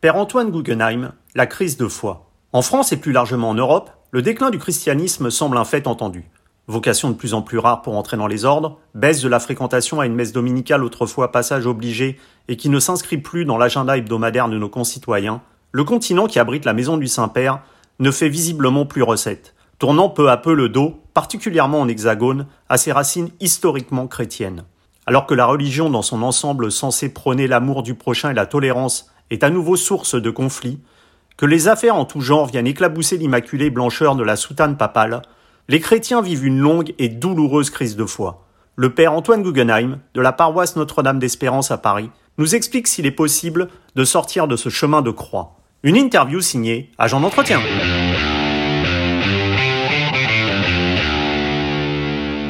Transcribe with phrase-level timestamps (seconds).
[0.00, 2.30] Père Antoine Guggenheim, la crise de foi.
[2.54, 6.24] En France et plus largement en Europe, le déclin du christianisme semble un fait entendu.
[6.68, 10.00] Vocation de plus en plus rare pour entrer dans les ordres, baisse de la fréquentation
[10.00, 12.18] à une messe dominicale autrefois passage obligé
[12.48, 16.64] et qui ne s'inscrit plus dans l'agenda hebdomadaire de nos concitoyens, le continent qui abrite
[16.64, 17.60] la maison du Saint-Père
[17.98, 22.78] ne fait visiblement plus recette, tournant peu à peu le dos, particulièrement en hexagone, à
[22.78, 24.64] ses racines historiquement chrétiennes.
[25.04, 29.10] Alors que la religion dans son ensemble censée prôner l'amour du prochain et la tolérance
[29.30, 30.80] est à nouveau source de conflits,
[31.36, 35.22] que les affaires en tout genre viennent éclabousser l'immaculée blancheur de la soutane papale,
[35.68, 38.46] les chrétiens vivent une longue et douloureuse crise de foi.
[38.76, 43.10] Le père Antoine Guggenheim, de la paroisse Notre-Dame d'Espérance à Paris, nous explique s'il est
[43.10, 45.56] possible de sortir de ce chemin de croix.
[45.82, 47.60] Une interview signée Agent d'entretien.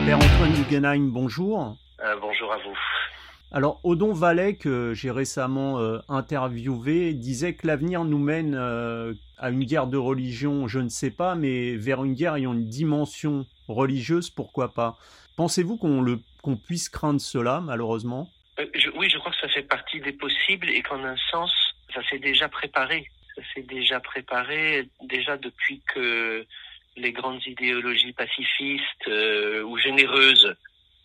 [0.07, 1.77] Père Antoine Guggenheim, bonjour.
[2.03, 2.77] Euh, bonjour à vous.
[3.53, 9.51] Alors, Odon Vallet, que j'ai récemment euh, interviewé, disait que l'avenir nous mène euh, à
[9.51, 13.47] une guerre de religion, je ne sais pas, mais vers une guerre ayant une dimension
[13.67, 14.97] religieuse, pourquoi pas
[15.37, 18.29] Pensez-vous qu'on puisse craindre cela, malheureusement?
[18.61, 21.53] Euh, Oui, je crois que ça fait partie des possibles et qu'en un sens,
[21.93, 23.05] ça s'est déjà préparé.
[23.35, 26.47] Ça s'est déjà préparé, déjà depuis que
[26.97, 29.11] les grandes idéologies pacifistes
[29.65, 30.55] ou généreuses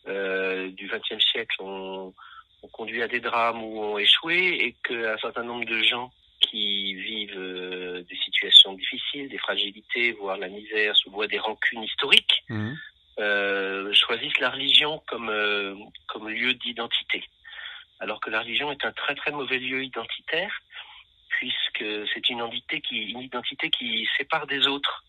[0.06, 2.14] du XXe siècle ont
[2.66, 6.94] ont conduit à des drames ou ont échoué et qu'un certain nombre de gens qui
[6.96, 12.44] vivent euh, des situations difficiles, des fragilités, voire la misère, sous voie des rancunes historiques,
[12.50, 12.74] mmh.
[13.20, 15.76] euh, choisissent la religion comme, euh,
[16.08, 17.24] comme lieu d'identité.
[18.00, 20.54] Alors que la religion est un très très mauvais lieu identitaire,
[21.30, 25.04] puisque c'est une identité qui, une identité qui sépare des autres.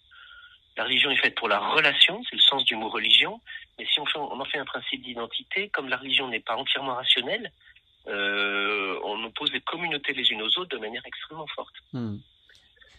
[0.77, 3.41] La religion est faite pour la relation, c'est le sens du mot religion,
[3.78, 7.50] mais si on, en fait un principe d'identité, comme la religion n'est pas entièrement rationnelle,
[8.08, 11.74] euh, on oppose les communautés les unes aux autres de manière extrêmement forte.
[11.92, 12.19] Hmm.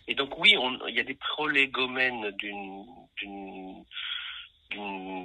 [0.08, 0.56] Et donc oui,
[0.88, 2.86] il y a des prolégomènes d'une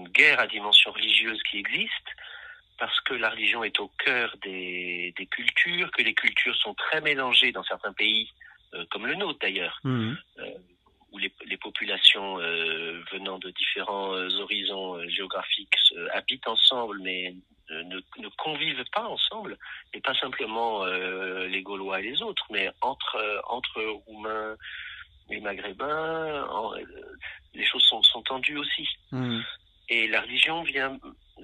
[0.08, 2.08] guerre à dimension religieuse qui existe,
[2.78, 7.52] parce que la religion est au cœur des, cultures, que les cultures sont très mélangées
[7.52, 8.30] dans certains pays,
[8.74, 9.78] euh, comme le nôtre d'ailleurs.
[9.84, 10.14] Hmm.
[10.38, 10.50] Euh,
[11.12, 15.76] où les, les populations euh, venant de différents euh, horizons euh, géographiques
[16.14, 17.34] habitent ensemble, mais
[17.70, 19.56] ne, ne, convivent pas ensemble,
[19.94, 23.18] et pas simplement les Gaulois et les autres, mais entre
[23.48, 24.56] entre Roumains
[25.30, 26.46] et Maghrébins,
[27.54, 28.86] les choses sont, sont tendues aussi.
[29.10, 29.40] Mmh.
[29.88, 30.98] Et la religion vient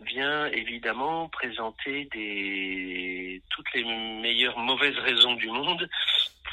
[0.07, 5.89] vient évidemment présenter des toutes les meilleures mauvaises raisons du monde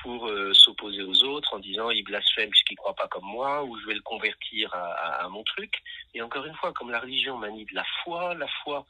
[0.05, 3.75] pour euh, s'opposer aux autres en disant il blasphème puisqu'il croit pas comme moi ou
[3.79, 5.81] je vais le convertir à, mon truc.
[6.13, 8.85] Et encore une fois, comme la religion manie de la foi, la foi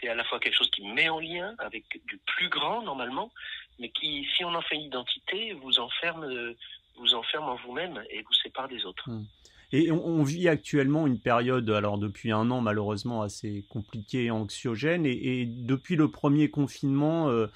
[0.00, 3.32] c'est à la fois quelque chose qui met en lien avec du plus grand normalement,
[3.80, 6.54] mais qui, si on en fait une identité, vous enferme,
[6.98, 9.10] vous enferme en vous-même et vous sépare des autres.
[9.10, 9.24] Hmm.
[9.72, 15.04] Et on, vit actuellement une période, alors depuis un an malheureusement assez compliquée et anxiogène,
[15.04, 17.48] et, depuis le premier confinement, euh,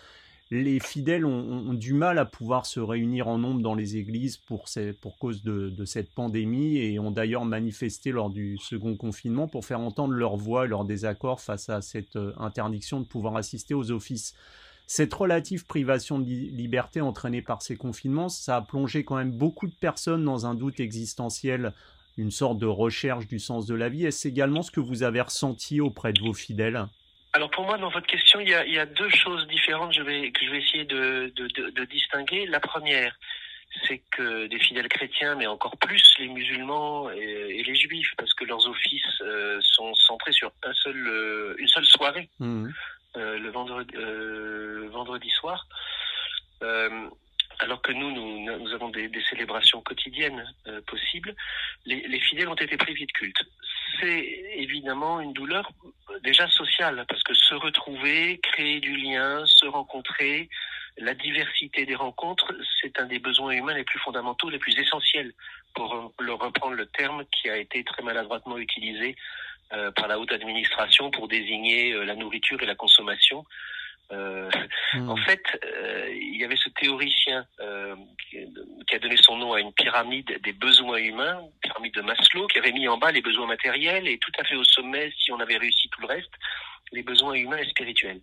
[0.55, 4.67] les fidèles ont, du mal à pouvoir se réunir en nombre dans les églises pour,
[5.01, 9.81] pour cause de, cette pandémie et ont d'ailleurs manifesté lors du second confinement pour faire
[9.81, 13.93] entendre leur voix et leur désaccord face à cette euh, interdiction de pouvoir assister aux
[13.93, 14.35] offices.
[14.87, 19.69] Cette relative privation de liberté entraînée par ces confinements, ça a plongé quand même beaucoup
[19.69, 21.73] de personnes dans un doute existentiel,
[22.19, 24.05] une sorte de recherche du sens de la vie.
[24.05, 26.89] Est-ce également ce que vous avez ressenti auprès de vos fidèles?
[27.35, 29.95] Alors pour moi, dans votre question, il y a, il y a deux choses différentes
[29.95, 32.47] je vais, que je vais essayer de, de, de, de distinguer.
[32.47, 33.17] La première,
[33.87, 38.45] c'est que des fidèles chrétiens, mais encore plus les musulmans et, les juifs, parce que
[38.45, 42.69] leurs offices euh, sont centrés sur un seul, euh, une seule soirée, mmh.
[43.17, 43.95] euh, le vendredi,
[44.91, 45.67] vendredi soir.
[47.63, 50.45] Alors que nous, nous, avons des, célébrations quotidiennes
[50.87, 51.35] possibles,
[51.87, 53.43] les, les, fidèles ont été privés de culte.
[54.01, 54.25] C'est
[54.57, 55.71] évidemment une douleur
[56.23, 60.49] déjà sociale, parce que se retrouver, créer du lien, se rencontrer,
[60.99, 65.33] la diversité des rencontres, c'est un des besoins humains les plus fondamentaux, les plus essentiels,
[65.75, 69.17] pour reprendre le terme qui a été très maladroitement utilisé
[69.73, 73.45] euh, par la haute administration pour désigner euh, la nourriture et la consommation.
[74.13, 74.51] Euh,
[74.95, 75.09] hmm.
[75.09, 77.97] En fait, euh, il y avait ce théoricien euh,
[78.29, 82.59] qui, a donné son nom à une pyramide des besoins humains, pyramide de Maslow, qui
[82.59, 85.41] avait mis en bas les besoins matériels et tout à fait au sommet, si on
[85.41, 86.33] avait réussi tout le reste,
[86.93, 88.21] les besoins humains et spirituels.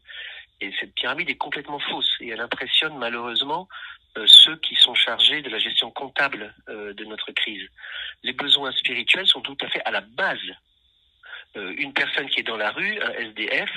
[0.62, 3.68] Et cette pyramide est complètement fausse et elle impressionne malheureusement
[4.25, 7.65] ceux qui sont chargés de la gestion comptable de notre crise.
[8.24, 10.51] Les besoins spirituels sont tout à fait à la base.
[11.57, 13.71] Euh, une personne qui est dans la rue, un SDF,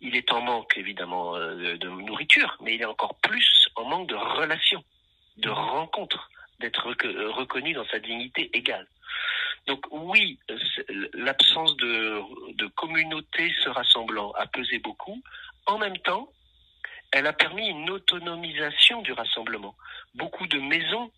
[0.00, 4.08] il est en manque évidemment euh, de nourriture, mais il est encore plus en manque
[4.08, 4.84] de relations.
[5.36, 8.86] de rencontre, d'être reconnu dans sa dignité égale.
[9.66, 10.38] Donc oui,
[11.12, 12.20] l'absence de,
[12.54, 15.22] de communauté se rassemblant a pesé beaucoup.
[15.66, 16.30] En même temps,
[17.12, 19.74] elle a permis une autonomisation du rassemblement.
[20.14, 21.10] Beaucoup de maisons,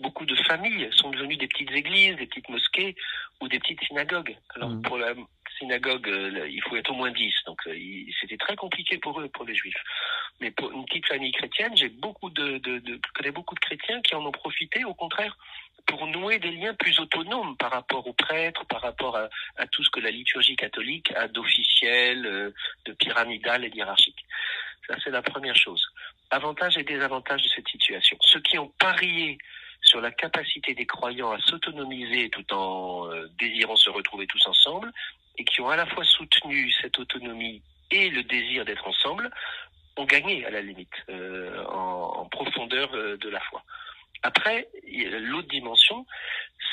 [0.00, 2.96] beaucoup de familles sont devenues des petites églises, des petites mosquées
[3.40, 4.36] ou des petites synagogues.
[4.56, 4.82] Alors mmh.
[4.82, 5.14] pour la
[5.60, 7.76] synagogue, euh, il faut être au moins 10, donc euh,
[8.20, 9.82] c'était très compliqué pour eux, pour les juifs.
[10.40, 14.00] Mais pour une petite famille chrétienne, j'ai beaucoup de, de, je connais beaucoup de chrétiens
[14.02, 15.36] qui en ont profité, au contraire,
[15.86, 19.84] pour nouer des liens plus autonomes par rapport aux prêtres, par rapport à, à tout
[19.84, 22.54] ce que la liturgie catholique a d'officiel, euh,
[22.86, 24.24] de pyramidal et hiérarchique.
[24.86, 25.84] Ça, c'est la première chose.
[26.30, 28.16] Avantages et désavantages de cette situation.
[28.22, 29.38] Ceux qui ont parié
[29.90, 34.92] sur la capacité des croyants à s'autonomiser tout en euh, désirant se retrouver tous ensemble,
[35.36, 37.60] et qui ont à la fois soutenu cette autonomie
[37.90, 39.28] et le désir d'être ensemble,
[39.96, 43.64] ont gagné à la limite euh, en, en, profondeur euh, de la foi.
[44.22, 44.68] Après,
[45.30, 46.06] l'autre dimension,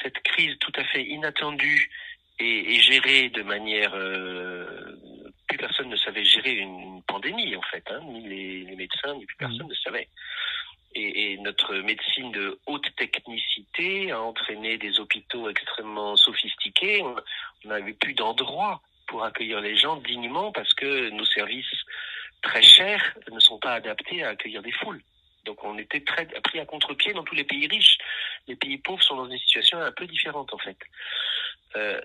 [0.03, 1.89] cette crise tout à fait inattendue
[2.37, 3.93] et, et gérée de manière
[5.47, 9.25] plus personne ne savait gérer une pandémie en fait, hein, ni les, les, médecins ni
[9.25, 9.69] plus personne mmh.
[9.69, 10.07] ne savait.
[10.95, 17.03] Et, notre médecine de haute technicité a entraîné des hôpitaux extrêmement sophistiqués.
[17.03, 17.15] On
[17.65, 21.85] n'avait plus d'endroits pour accueillir les gens dignement parce que nos services
[22.41, 25.01] très chers ne sont pas adaptés à accueillir des foules.
[25.45, 27.97] Donc on était très pris à contre-pied dans tous les pays riches.
[28.47, 30.77] Les pays pauvres sont dans une situation un peu différente en fait.
[31.75, 32.01] Euh,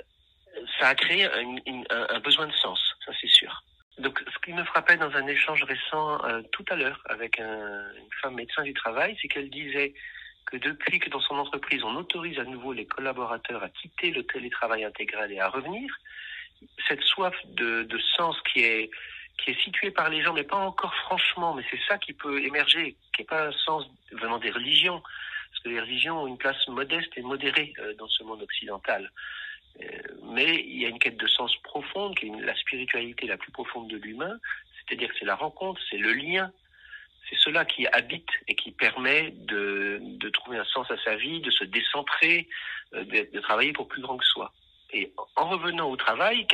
[0.78, 3.62] ça a créé un, besoin de sens, ça c'est sûr.
[3.98, 7.92] Donc ce qui me frappait dans un échange récent euh, tout à l'heure avec un,
[7.96, 9.94] une femme médecin du travail, c'est qu'elle disait
[10.46, 14.24] que depuis que dans son entreprise on autorise à nouveau les collaborateurs à quitter le
[14.24, 15.90] télétravail intégral et à revenir,
[16.88, 18.90] cette soif de, de sens qui est
[19.38, 22.42] qui est situé par les gens, mais pas encore franchement, mais c'est ça qui peut
[22.42, 25.02] émerger, qui n'est pas un sens venant des religions,
[25.50, 29.10] parce que les religions ont une place modeste et modérée euh, dans ce monde occidental.
[30.32, 33.52] Mais il y a une quête de sens profonde, qui est la spiritualité la plus
[33.52, 34.38] profonde de l'humain,
[34.78, 36.50] c'est-à-dire que c'est la rencontre, c'est le lien,
[37.28, 41.40] c'est cela qui habite et qui permet de, de, trouver un sens à sa vie,
[41.40, 42.48] de se décentrer,
[42.94, 44.52] euh, de, de travailler pour plus grand que soi.
[44.92, 46.46] Et en revenant au travail,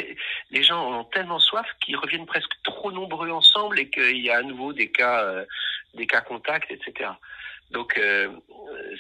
[0.51, 4.39] les gens ont tellement soif qu'ils reviennent presque trop nombreux ensemble et qu'il y a
[4.39, 5.45] à nouveau des cas, euh,
[5.95, 7.11] des cas contacts, etc.
[7.71, 8.31] Donc euh,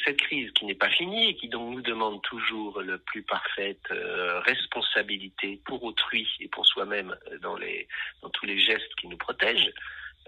[0.04, 3.80] cette crise qui n'est pas finie et qui donc nous demande toujours le plus parfaite
[3.90, 7.88] euh, responsabilité pour autrui et pour soi-même dans les
[8.22, 9.72] dans tous les gestes qui nous protègent,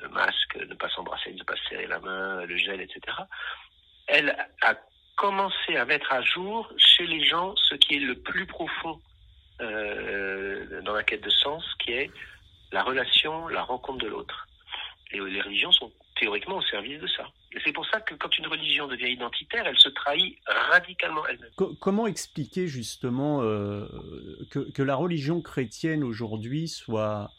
[0.01, 3.01] le masque, ne pas s'embrasser, ne pas serrer la main, le gel, etc.
[4.07, 4.31] Elle
[4.63, 4.75] a
[5.21, 8.99] commencer à mettre à jour chez les gens ce qui est le plus profond
[9.61, 12.11] euh, dans la quête de sens, qui est
[12.73, 14.49] la relation, la rencontre de l'autre.
[15.13, 17.25] Et les religions sont théoriquement au service de ça.
[17.65, 20.37] C'est pour ça que quand une religion devient identitaire, elle se trahit
[20.71, 21.77] radicalement elle-même.
[21.81, 23.87] comment expliquer justement euh,
[24.51, 27.31] que, la religion chrétienne aujourd'hui soit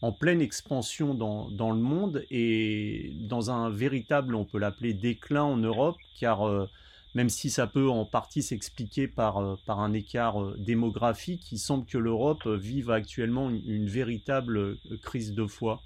[0.00, 5.56] en pleine expansion dans, le monde et dans un véritable, on peut l'appeler, déclin en
[5.56, 6.70] Europe, car euh,
[7.14, 11.98] même si ça peut en partie s'expliquer par, euh, un écart démographique, il semble que
[11.98, 15.82] l'Europe vive actuellement une, véritable crise de foi.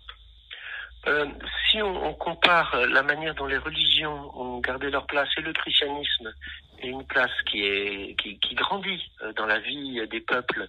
[1.09, 1.27] Euh,
[1.69, 5.53] si on, on, compare la manière dont les religions ont gardé leur place et le
[5.53, 6.33] christianisme
[6.79, 10.69] est une place qui est qui, qui grandit dans la vie des peuples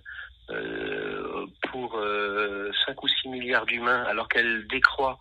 [0.49, 5.17] euh, pour euh, 5 ou 6 milliards d'humains alors qu'elle décroît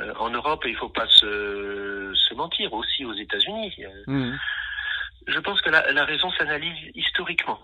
[0.00, 3.74] euh, en Europe, il ne faut pas se, se, mentir, aussi aux États-Unis.
[4.06, 4.32] Mmh.
[5.28, 7.58] Je pense que la, la raison s'analyse historiquement.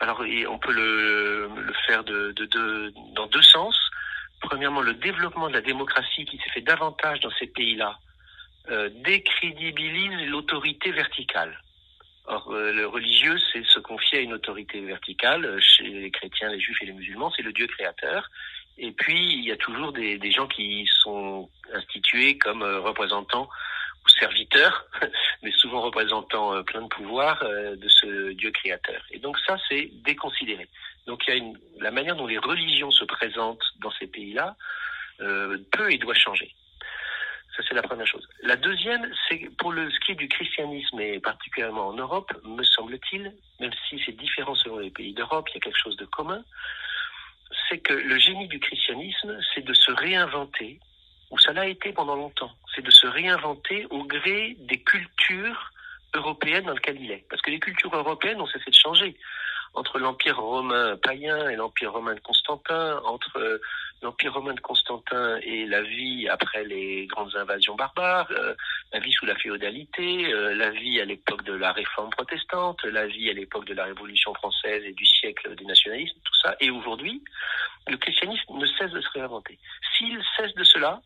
[0.00, 3.76] Alors, on peut le, le faire de, de, de, dans deux sens.
[4.40, 7.98] Premièrement, le développement de la démocratie qui s'est fait davantage dans ces pays-là
[8.70, 11.60] euh, décrédibilise l'autorité verticale.
[12.26, 15.60] Or, euh, le religieux, c'est se confier à une autorité verticale.
[15.62, 18.28] Chez les chrétiens, les juifs et les musulmans, c'est le Dieu créateur.
[18.78, 23.48] Et puis, il y a toujours des, gens qui sont institués comme euh, représentants
[24.04, 24.86] ou serviteurs,
[25.42, 29.02] mais souvent représentants euh, plein de pouvoir euh, de ce Dieu créateur.
[29.10, 30.68] Et donc ça, c'est déconsidéré.
[31.06, 34.56] Donc il y a la manière dont les religions se présentent dans ces pays-là
[35.20, 36.54] euh, peut et doit changer.
[37.56, 38.28] Ça, c'est la première chose.
[38.42, 42.62] La deuxième, c'est pour le, ce qui est du christianisme, et particulièrement en Europe, me
[42.62, 46.04] semble-t-il, même si c'est différent selon les pays d'Europe, il y a quelque chose de
[46.04, 46.44] commun,
[47.68, 50.80] c'est que le génie du christianisme, c'est de se réinventer,
[51.30, 55.72] ou ça l'a été pendant longtemps, c'est de se réinventer au gré des cultures
[56.14, 57.24] européennes dans lesquelles il est.
[57.30, 59.16] Parce que les cultures européennes ont cessé de changer.
[59.76, 63.60] Entre l'Empire romain païen et l'Empire romain de Constantin, entre
[64.02, 68.54] l'Empire romain de Constantin et la vie après les grandes invasions barbares, euh,
[68.92, 73.06] la vie sous la féodalité, euh, la vie à l'époque de la réforme protestante, la
[73.06, 76.56] vie à l'époque de la Révolution française et du siècle des nationalismes, tout ça.
[76.60, 77.22] Et aujourd'hui,
[77.88, 79.58] le christianisme ne cesse de se réinventer.
[79.96, 81.00] S'il cesse de cela,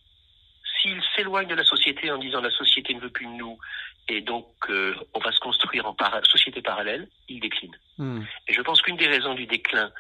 [0.80, 3.58] s'il s'éloigne de la société en disant la société ne veut plus de nous
[4.10, 7.76] et donc euh, on va se construire en société parallèle, il décline.
[7.98, 8.22] Hmm.
[8.48, 9.90] Et je pense qu'une des raisons du déclin,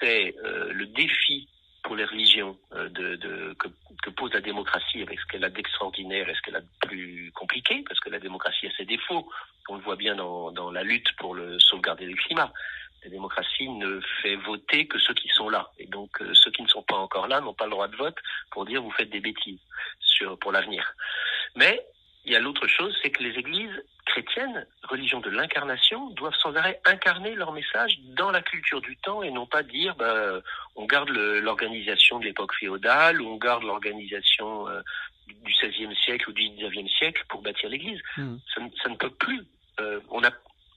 [0.00, 0.34] c'est
[0.70, 1.48] le défi
[1.82, 3.68] pour les religions euh, de, de, que,
[4.02, 7.30] que, pose la démocratie avec ce qu'elle a d'extraordinaire et ce qu'elle a de plus
[7.34, 9.28] compliqué, parce que la démocratie a ses défauts.
[9.68, 12.52] On le voit bien dans, dans la lutte pour le sauvegarder le climat.
[13.04, 15.70] La démocratie ne fait voter que ceux qui sont là.
[15.78, 17.96] Et donc euh, ceux qui ne sont pas encore là n'ont pas le droit de
[17.96, 18.16] vote
[18.50, 19.60] pour dire vous faites des bêtises
[20.00, 20.94] sur, pour l'avenir.
[21.56, 21.84] Mais
[22.24, 26.54] il y a l'autre chose, c'est que les églises chrétiennes, religion de l'incarnation, doivent sans
[26.54, 30.40] arrêt incarner leur message dans la culture du temps et non pas dire ben,
[30.76, 34.80] on garde l'organisation de l'époque féodale ou on garde l'organisation euh,
[35.26, 38.00] du XVIe siècle ou du XIXe siècle pour bâtir l'Église.
[38.16, 38.36] Hmm.
[38.54, 39.42] Ça, ne peut plus.
[39.80, 40.30] Euh, on, a,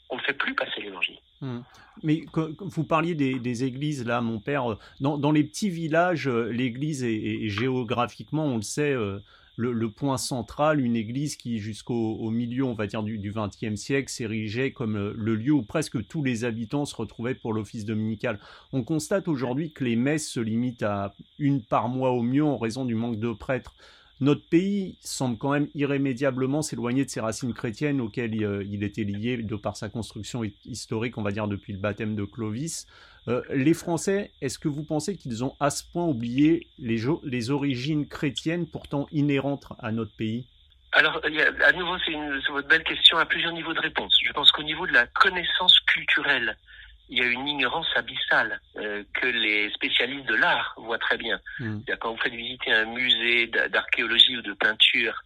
[0.09, 1.17] on ne fait plus passer l'Évangile.
[1.41, 1.61] Hmm.
[2.03, 2.25] Mais
[2.59, 7.49] vous parliez des, églises, là, mon père, euh, dans, dans les petits villages, l'Église est,
[7.49, 8.95] géographiquement, on le sait,
[9.57, 14.71] le, point central, une église qui jusqu'au milieu, on va dire, du XXe siècle s'érigeait
[14.71, 18.39] comme euh, le lieu où presque tous les habitants se retrouvaient pour l'office dominical.
[18.73, 22.57] On constate aujourd'hui que les messes se limitent à une par mois au mieux en
[22.57, 23.73] raison du manque de prêtres.
[24.21, 29.03] Notre pays semble quand même irrémédiablement s'éloigner de ses racines chrétiennes auxquelles euh, il était
[29.03, 32.87] lié de par sa construction historique, on va dire, depuis le baptême de Clovis.
[33.27, 37.49] Euh, les Français, est-ce que vous pensez qu'ils ont à ce point oublié les, les
[37.49, 40.47] origines chrétiennes pourtant inhérentes à notre pays?
[40.91, 44.15] Alors, à nouveau, c'est votre belle question à plusieurs niveaux de réponse.
[44.23, 46.55] Je pense qu'au niveau de la connaissance culturelle,
[47.09, 51.39] il y a une ignorance abyssale euh, que les spécialistes de l'art voient très bien.
[51.59, 51.79] Hmm.
[51.99, 55.21] Quand vous faites visiter un musée d'archéologie ou de peinture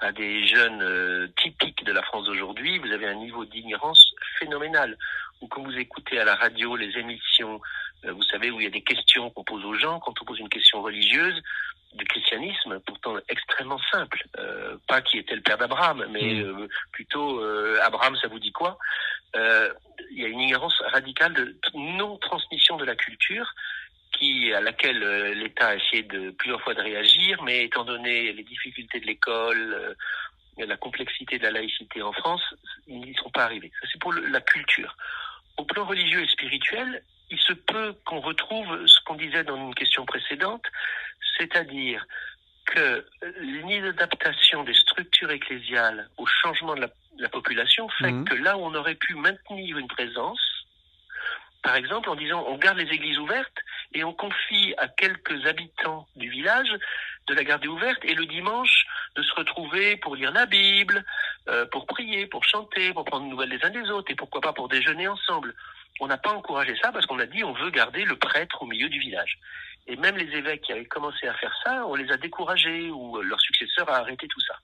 [0.00, 4.96] à des jeunes euh, typiques de la France d'aujourd'hui, vous avez un niveau d'ignorance phénoménal
[5.40, 7.60] ou quand vous écoutez à la radio les émissions,
[8.04, 10.24] euh, vous savez, où il y a des questions qu'on pose aux gens, quand on
[10.24, 11.40] pose une question religieuse,
[11.94, 16.40] du christianisme, pourtant extrêmement simple, euh, pas qui était le père d'Abraham, mais mm.
[16.42, 17.42] euh, plutôt
[17.82, 18.78] Abraham, ça vous dit quoi?
[19.34, 23.54] Il y a une ignorance radicale de non-transmission de la culture
[24.12, 28.44] qui à laquelle l'État a essayé de plusieurs fois de réagir, mais étant donné les
[28.44, 29.94] difficultés de l'école,
[30.56, 32.42] la complexité de la laïcité en France,
[32.86, 33.70] ils n'y sont pas arrivés.
[33.80, 34.96] Ça c'est pour la culture.
[35.58, 39.74] Au plan religieux et spirituel, il se peut qu'on retrouve ce qu'on disait dans une
[39.74, 40.64] question précédente,
[41.38, 42.06] c'est-à-dire
[42.66, 43.06] que
[43.40, 48.24] l'inadaptation des structures ecclésiales au changement de la, population fait mmh.
[48.24, 50.40] que là où on aurait pu maintenir une présence,
[51.62, 53.58] par exemple en disant on garde les églises ouvertes
[53.94, 56.68] et on confie à quelques habitants du village
[57.26, 61.04] de la garder ouverte et le dimanche de se retrouver pour lire la Bible,
[61.48, 64.52] euh, pour prier, pour chanter, pour prendre nouvelles des uns des autres, et pourquoi pas
[64.52, 65.54] pour déjeuner ensemble.
[66.00, 68.66] On n'a pas encouragé ça parce qu'on a dit on veut garder le prêtre au
[68.66, 69.38] milieu du village.
[69.86, 73.20] Et même les évêques qui avaient commencé à faire ça, on les a découragés ou
[73.22, 74.54] leur successeur a arrêté tout ça.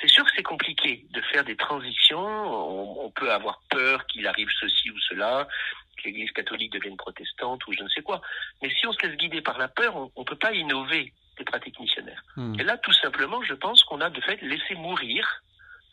[0.00, 3.04] C'est sûr que c'est compliqué de faire des transitions.
[3.04, 5.48] On, peut avoir peur qu'il arrive ceci ou cela,
[5.96, 8.20] que l'Église catholique devienne protestante ou je ne sais quoi.
[8.62, 11.44] Mais si on se laisse guider par la peur, on ne peut pas innover des
[11.44, 12.22] pratiques missionnaires.
[12.36, 12.58] Hmm.
[12.58, 15.42] Et là, tout simplement, je pense qu'on a de fait laissé mourir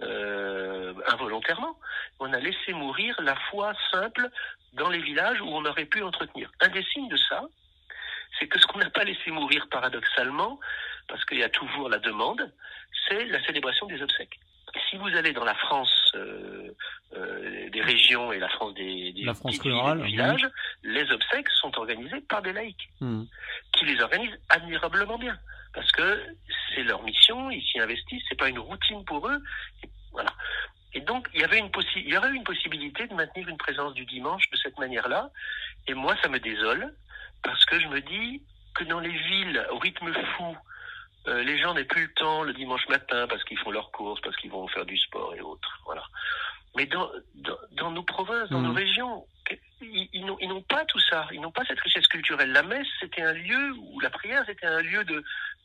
[0.02, 1.78] euh, involontairement.
[2.20, 4.30] On a laissé mourir la foi simple
[4.74, 6.52] dans les villages où on aurait pu entretenir.
[6.62, 7.44] Un des signes de ça,
[8.40, 10.60] c'est que ce qu'on n'a pas laissé mourir paradoxalement,
[11.08, 12.52] parce qu'il y a toujours la demande,
[13.08, 14.40] c'est la célébration des obsèques.
[14.90, 16.72] Si vous allez dans la France euh,
[17.16, 20.48] euh, des régions et la France des, la France rurale, villages,
[20.84, 23.24] les obsèques sont organisées par des laïcs, hmm.
[23.74, 25.38] qui les organisent admirablement bien
[25.74, 26.24] parce que
[26.74, 29.40] c'est leur mission, ils s'y investissent, c'est pas une routine pour eux.
[29.84, 30.32] Et voilà.
[30.94, 33.94] Et donc, il y avait une il y aurait une possibilité de maintenir une présence
[33.96, 35.32] du dimanche de cette manière-là.
[35.88, 36.94] Et moi, ça me désole
[37.42, 38.44] parce que je me dis
[38.76, 40.56] que dans les villes au rythme fou,
[41.28, 44.22] euh, les gens n'aient plus le temps le dimanche matin parce qu'ils font leurs courses,
[44.22, 45.80] parce qu'ils vont faire du sport et autres.
[45.86, 46.04] Voilà.
[46.76, 47.10] Mais dans,
[47.72, 48.78] dans, nos provinces, dans nos mmh.
[48.78, 49.26] régions,
[49.82, 52.52] ils, n'ont pas tout ça, ils n'ont pas cette richesse culturelle.
[52.52, 55.24] La messe, c'était un lieu, ou la prière, c'était un lieu de,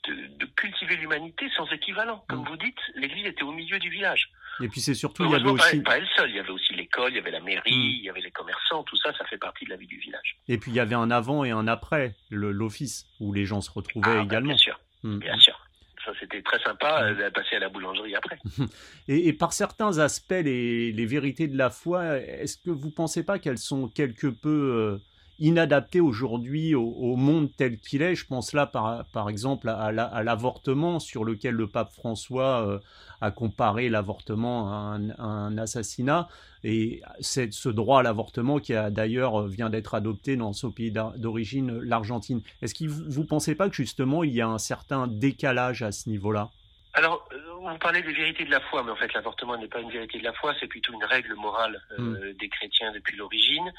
[0.09, 2.25] de, cultiver l'humanité sans équivalent.
[2.29, 2.49] Comme mm.
[2.49, 4.31] vous dites, l'église était au milieu du village.
[4.61, 5.81] Et puis c'est surtout, il y avait aussi...
[5.83, 7.97] Pas, elle seule, il y avait aussi l'école, il y avait la mairie, mm.
[7.99, 10.37] il y avait les commerçants, tout ça, ça fait partie de la vie du village.
[10.49, 13.71] Et puis il y avait un avant et un après, l'office, où les gens se
[13.71, 14.49] retrouvaient ah, bah, également.
[14.49, 15.19] bien sûr, mm.
[15.19, 15.59] bien sûr.
[16.05, 18.39] Ça, c'était très sympa euh, de passer à la boulangerie après.
[19.09, 23.39] et, par certains aspects, les, les, vérités de la foi, est-ce que vous pensez pas
[23.39, 25.01] qu'elles sont quelque peu...
[25.41, 28.15] Euh, inadapté aujourd'hui au, monde tel qu'il est.
[28.15, 32.79] Je pense là, par, par exemple, à, l'avortement, sur lequel le pape François euh,
[33.21, 36.29] a comparé l'avortement à, un, assassinat.
[36.65, 40.71] Et c'est ce droit à l'avortement qui a d'ailleurs euh, vient d'être adopté dans son
[40.71, 42.41] pays d'origine, l'Argentine.
[42.63, 45.93] Est-ce que vous ne pensez pas que justement il y a un certain décalage à
[45.93, 46.51] ce niveau-là?
[46.95, 49.81] Alors, euh, on parlait de vérité de la foi, mais en fait, l'avortement n'est pas
[49.81, 52.33] une vérité de la foi, c'est plutôt une règle morale hmm.
[52.41, 53.73] des chrétiens depuis l'origine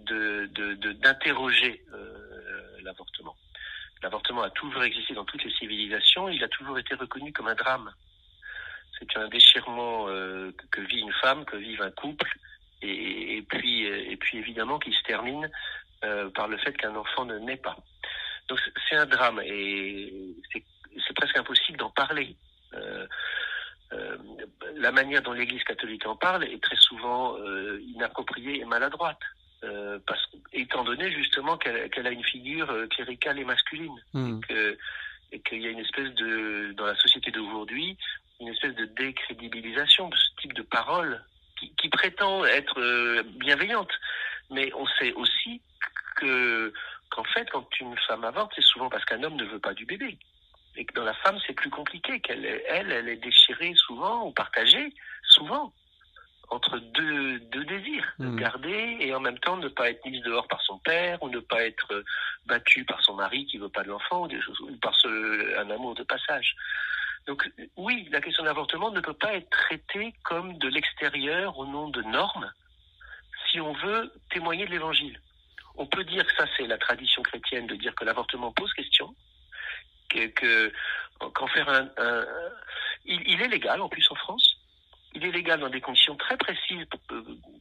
[0.00, 3.36] d'interroger euh, l'avortement.
[4.02, 7.54] L'avortement a toujours existé dans toutes les civilisations, il a toujours été reconnu comme un
[7.54, 7.90] drame.
[8.98, 12.30] C'est un déchirement euh, que vit une femme, que vit un couple,
[12.82, 15.50] et, puis, et puis évidemment qui se termine
[16.04, 17.76] euh, par le fait qu'un enfant ne naît pas.
[18.48, 20.12] Donc c'est un drame et
[20.52, 22.36] c'est presque impossible d'en parler.
[24.76, 27.36] la manière dont l'Église catholique en parle est très souvent
[27.94, 29.18] inappropriée et maladroite.
[29.64, 30.20] Euh, parce,
[30.52, 34.40] étant donné justement qu'elle a une figure euh, cléricale et masculine, hmm.
[35.32, 37.96] et qu'il y a une espèce de, dans la société d'aujourd'hui,
[38.40, 41.24] une espèce de décrédibilisation de ce type de parole
[41.58, 43.90] qui, qui prétend être euh, bienveillante.
[44.50, 45.62] Mais on sait aussi
[46.16, 46.72] que
[47.10, 49.86] qu'en fait, quand une femme avorte, c'est souvent parce qu'un homme ne veut pas du
[49.86, 50.18] bébé.
[50.76, 54.32] Et que dans la femme, c'est plus compliqué, qu'elle elle, elle est déchirée souvent ou
[54.32, 55.72] partagée souvent
[56.48, 58.36] entre deux, deux désirs, de hmm.
[58.36, 61.40] garder et en même temps ne pas être mise dehors par son père ou ne
[61.40, 62.04] pas être euh,
[62.46, 65.58] battue par son mari qui veut pas de l'enfant ou des choses ou par ce,
[65.58, 66.54] un amour de passage.
[67.26, 71.66] Donc oui, la question de l'avortement ne peut pas être traitée comme de l'extérieur au
[71.66, 72.52] nom de normes
[73.50, 75.20] si on veut témoigner de l'évangile.
[75.74, 79.14] On peut dire que ça c'est la tradition chrétienne de dire que l'avortement pose question,
[80.08, 80.72] que
[81.18, 82.24] qu'en faire un, un
[83.04, 84.55] il, il est légal en plus en France
[85.16, 86.84] il est légal dans des conditions très précises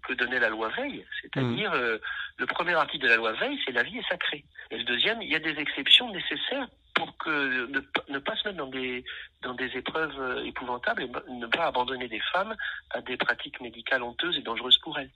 [0.08, 1.06] que donnait la loi Veil.
[1.22, 1.76] C'est-à-dire, mmh.
[1.76, 1.98] euh,
[2.38, 4.44] le premier article de la loi Veil, c'est la vie est sacrée.
[4.72, 7.68] Et le deuxième, il y a des exceptions nécessaires pour que
[8.10, 9.04] ne, pas se mettre dans des
[9.42, 12.56] dans des épreuves euh, épouvantables et ne pas abandonner des femmes
[12.92, 15.12] à des pratiques médicales honteuses et dangereuses pour elles.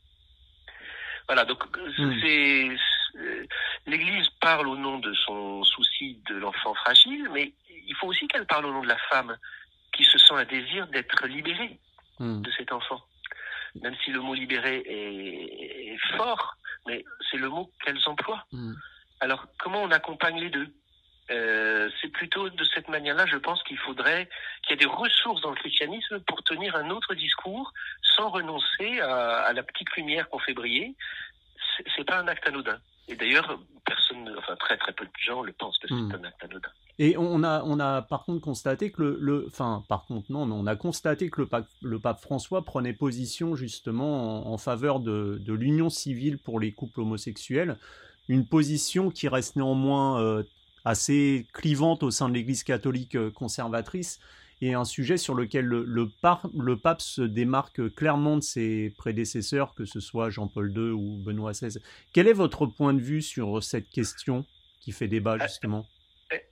[1.27, 2.21] Voilà, donc mmh.
[2.21, 2.69] c'est
[3.85, 8.45] l'Église parle au nom de son souci de l'enfant fragile, mais il faut aussi qu'elle
[8.45, 9.35] parle au nom de la femme
[9.91, 11.79] qui se sent un désir d'être libérée
[12.19, 12.41] Hmm.
[12.41, 13.01] de cet enfant.
[13.81, 16.55] Même si le mot libéré est, fort,
[16.87, 18.45] mais c'est le mot qu'elles emploient.
[18.51, 18.73] Hmm.
[19.21, 20.67] Alors, comment on accompagne les deux?
[21.31, 24.27] Euh, c'est plutôt de cette manière-là, je pense qu'il faudrait
[24.63, 27.71] qu'il y ait des ressources dans le christianisme pour tenir un autre discours
[28.15, 30.95] sans renoncer à, la petite lumière qu'on fait briller.
[31.95, 32.79] C'est pas un acte anodin.
[33.09, 36.11] Et d'ailleurs, personne, enfin très très peu de gens le pensent que c'est hmm.
[36.11, 36.69] un acte anodin.
[36.99, 40.53] Et on a, on a par contre constaté que le, enfin par contre non, mais
[40.53, 45.41] on a constaté que le pape, le pape François prenait position justement en, faveur de,
[45.43, 47.77] de l'union civile pour les couples homosexuels,
[48.27, 50.43] une position qui reste néanmoins euh,
[50.85, 54.19] assez clivante au sein de l'Église catholique euh, conservatrice
[54.61, 56.09] et un sujet sur lequel le, le,
[56.57, 61.51] le, pape se démarque clairement de ses prédécesseurs, que ce soit Jean-Paul II ou Benoît
[61.51, 61.79] XVI.
[62.13, 64.45] Quel est votre point de vue sur cette question
[64.81, 65.85] qui fait débat ah, justement?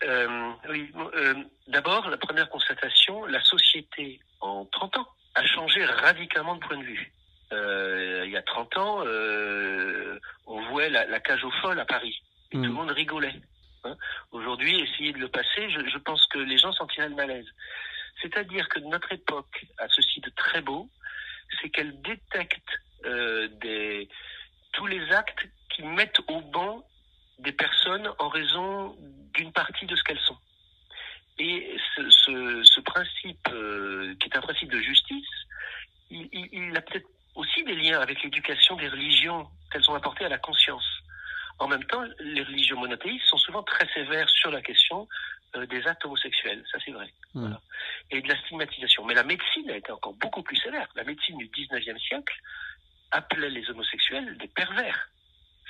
[0.03, 1.33] euh, oui, euh,
[1.67, 6.83] d'abord, la première constatation, la société en 30 ans a changé radicalement de point de
[6.83, 7.11] vue.
[7.53, 11.85] Euh, il y a 30 ans, euh, on voit la, la, cage aux folles à
[11.85, 13.35] Paris et tout le monde rigolait.
[13.83, 13.95] Hein.
[14.31, 17.45] Aujourd'hui, essayer de le passer, je, je, pense que les gens sentiraient le malaise.
[18.21, 20.89] C'est-à-dire que notre époque a ceci de très beau,
[21.61, 22.69] c'est qu'elle détecte
[23.05, 23.47] euh,
[24.73, 26.83] tous les actes qui mettent au banc
[27.39, 28.95] des personnes en raison
[29.33, 30.37] d'une partie de ce qu'elles sont.
[31.39, 35.27] Et ce, principe, euh, qui est un principe de justice,
[36.09, 40.25] il, il, il a peut-être aussi des liens avec l'éducation des religions qu'elles ont apportées
[40.25, 40.96] à la conscience.
[41.59, 45.07] En même temps, les religions monothéistes sont souvent très sévères sur la question
[45.55, 47.39] euh, des actes homosexuels, ça c'est vrai, mmh.
[47.39, 47.61] voilà.
[48.11, 49.05] et de la stigmatisation.
[49.05, 50.87] Mais la médecine a été encore beaucoup plus sévère.
[50.95, 52.35] La médecine du 19e siècle
[53.11, 55.09] appelait les homosexuels des pervers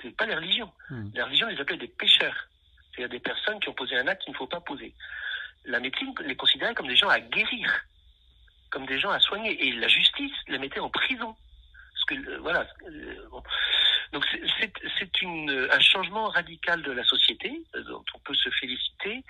[0.01, 0.71] c'est pas les religions.
[1.13, 2.47] Les religions les appelaient des pécheurs.
[2.91, 4.93] C'est-à-dire des personnes qui ont posé un acte qu'il ne faut pas poser.
[5.65, 7.85] La médecine les considérait comme des gens à guérir,
[8.71, 9.67] comme des gens à soigner.
[9.67, 11.35] Et la justice les mettait en prison.
[11.93, 12.67] Parce que, euh, voilà.
[12.89, 13.29] Euh,
[14.13, 14.25] Donc
[14.59, 19.23] c'est un changement radical de la société euh, dont on peut se féliciter.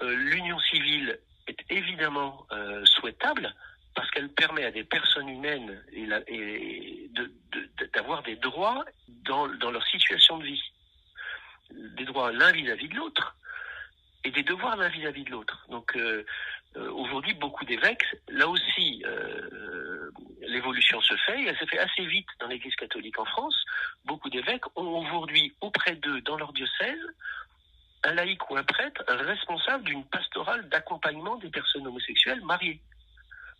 [0.00, 2.44] L'union civile est évidemment
[2.84, 3.54] souhaitable
[3.94, 5.80] parce qu'elle permet à des personnes humaines
[7.94, 10.62] d'avoir des droits dans, leur situation de vie.
[11.70, 13.36] Des droits l'un vis-à-vis de l'autre
[14.24, 15.66] et des devoirs l'un vis-à-vis de l'autre.
[15.68, 16.24] Donc euh,
[16.76, 22.06] euh, aujourd'hui, beaucoup d'évêques, là aussi, euh, l'évolution se fait, et elle se fait assez
[22.06, 23.61] vite dans l'Église catholique en France.
[24.30, 27.00] D'évêques ont aujourd'hui auprès d'eux, dans leur diocèse,
[28.04, 32.80] un laïc ou un prêtre responsable d'une pastorale d'accompagnement des personnes homosexuelles mariées.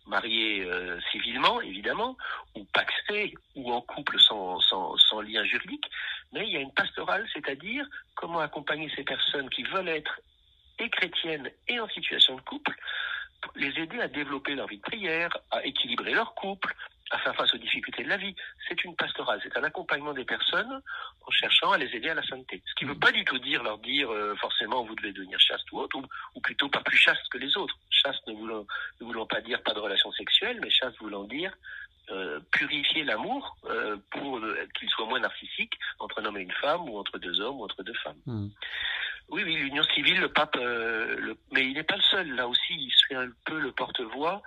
[0.05, 2.17] Mariées euh, civilement, évidemment,
[2.55, 5.85] ou paxées, ou en couple sans lien juridique,
[6.33, 10.19] mais il y a une pastorale, c'est-à-dire comment accompagner ces personnes qui veulent être
[10.79, 12.73] et chrétiennes et en situation de couple,
[13.55, 16.73] les aider à développer leur vie de prière, à équilibrer leur couple,
[17.11, 18.35] à faire face aux difficultés de la vie.
[18.73, 20.81] C'est une pastorale, c'est un accompagnement des personnes
[21.27, 22.63] en cherchant à les aider à la sainteté.
[22.65, 25.39] Ce qui ne veut pas du tout dire leur dire euh, forcément vous devez devenir
[25.39, 27.77] chaste ou autre, ou, ou, plutôt pas plus chaste que les autres.
[27.91, 28.65] Chaste ne voulant,
[28.99, 31.53] ne voulant pas dire pas de relation sexuelle, mais chaste voulant dire
[32.09, 34.41] euh, purifier l'amour euh, pour
[34.73, 37.65] qu'il soit moins narcissique entre un homme et une femme, ou entre deux hommes, ou
[37.65, 38.19] entre deux femmes.
[38.25, 38.47] Mmh.
[39.29, 41.37] Oui, oui, l'union civile, le pape, le...
[41.51, 42.35] mais il n'est pas le seul.
[42.35, 44.41] Là aussi, il fait un peu le porte-voix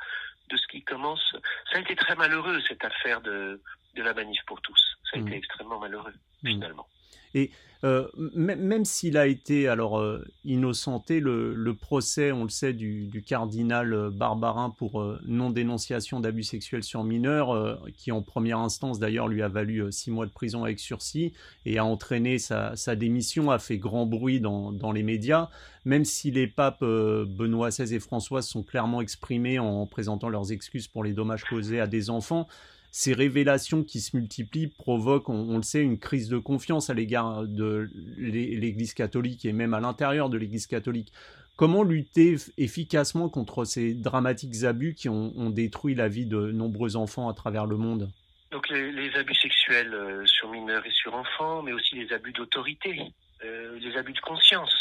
[0.49, 1.35] de ce qui commence.
[1.71, 3.61] Ça a été très malheureux cette affaire de,
[3.97, 4.81] de la manif pour tous.
[5.11, 5.29] Ça a mmh.
[5.29, 6.49] été extrêmement malheureux mmh.
[6.49, 6.87] finalement.
[7.35, 7.51] Et
[7.85, 13.07] euh, même s'il a été alors euh, innocenté, le, le, procès, on le sait, du,
[13.07, 18.99] du cardinal euh, Barbarin pour euh, non-dénonciation d'abus sexuels sur mineurs, qui en première instance
[18.99, 21.35] d'ailleurs lui a valu six mois de prison avec sursis
[21.67, 25.51] et a entraîné sa, sa démission, a fait grand bruit dans, dans, les médias,
[25.85, 30.89] même si les papes Benoît XVI et François sont clairement exprimés en présentant leurs excuses
[30.89, 32.49] pour les dommages causés à des enfants
[32.97, 36.95] ces révélations qui se multiplient provoquent, on, on, le sait, une crise de confiance à
[36.95, 41.13] l'égard de l'Église catholique et même à l'intérieur de l'Église catholique.
[41.57, 46.97] Comment lutter efficacement contre ces dramatiques abus qui ont, ont, détruit la vie de nombreux
[46.97, 48.09] enfants à travers le monde?
[48.51, 52.33] Donc les, les abus sexuels euh, sur mineurs et sur enfants, mais aussi les abus
[52.33, 52.99] d'autorité,
[53.45, 54.75] euh, les abus de conscience,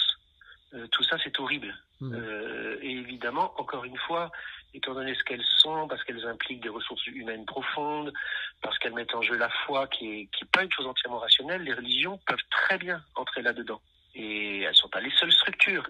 [0.74, 1.76] euh, tout ça c'est horrible.
[2.02, 2.14] Mmh.
[2.82, 4.30] et évidemment, encore une fois,
[4.78, 8.14] étant donné ce qu'elles sont, parce qu'elles impliquent des ressources humaines profondes,
[8.62, 11.20] parce qu'elles mettent en jeu la foi, qui est, qui est pas une chose entièrement
[11.20, 13.82] rationnelle, les religions peuvent très bien entrer là-dedans.
[14.14, 15.88] Et elles sont pas les seules structures.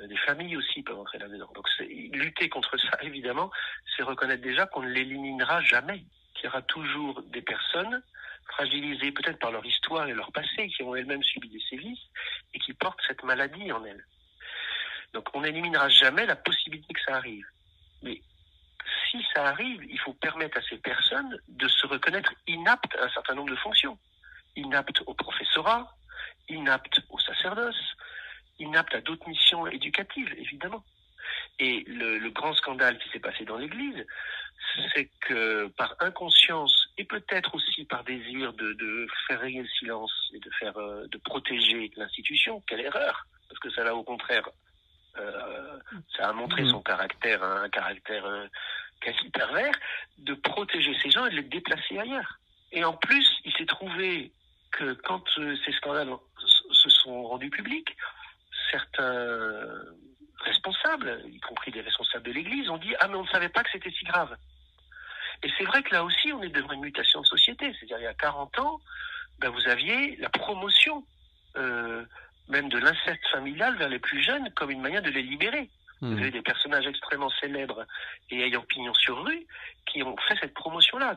[0.00, 1.50] Euh, des familles aussi peuvent entrer là-dedans.
[1.54, 3.50] Donc lutter contre ça, évidemment,
[3.96, 8.02] c'est reconnaître déjà qu'on ne l'éliminera jamais, qu'il y aura toujours des personnes
[8.46, 12.02] fragilisées peut-être par leur histoire et leur passé, qui ont elles-mêmes subi des sévices
[12.52, 14.04] et qui portent cette maladie en elles.
[15.12, 17.46] Donc on n'éliminera jamais la possibilité que ça arrive.
[19.14, 23.10] Si ça arrive, il faut permettre à ces personnes de se reconnaître inaptes à un
[23.10, 23.96] certain nombre de fonctions.
[24.56, 25.88] Inaptes au professorat,
[26.48, 27.94] inaptes au sacerdoce,
[28.58, 30.82] inaptes à d'autres missions éducatives, évidemment.
[31.60, 34.04] Et le, le grand scandale qui s'est passé dans l'Église,
[34.92, 40.12] c'est que par inconscience et peut-être aussi par désir de, de faire régner le silence
[40.32, 44.48] et de faire euh, de protéger l'institution, quelle erreur Parce que ça l'a au contraire
[45.18, 45.78] euh,
[46.16, 46.70] ça a montré mmh.
[46.70, 48.46] son caractère, un caractère euh,
[49.04, 49.74] quasi pervers,
[50.18, 52.38] de protéger ces gens et de les déplacer ailleurs.
[52.72, 54.32] Et en plus, il s'est trouvé
[54.72, 56.10] que quand euh, ces scandales
[56.72, 57.96] se sont rendus publics,
[58.70, 59.68] certains
[60.40, 63.62] responsables, y compris des responsables de l'Église, ont dit ah mais on ne savait pas
[63.62, 64.36] que c'était si grave.
[65.42, 67.72] Et c'est vrai que là aussi, on est devant une mutation de société.
[67.74, 68.80] C'est-à-dire, il y a 40 ans,
[69.38, 71.04] ben, vous aviez la promotion
[71.56, 72.04] euh,
[72.48, 75.70] même de l'inceste familial vers les plus jeunes comme une manière de les libérer.
[76.00, 77.86] Vous avez des personnages extrêmement célèbres
[78.28, 79.46] et ayant pignon sur rue
[79.86, 81.16] qui ont fait cette promotion-là,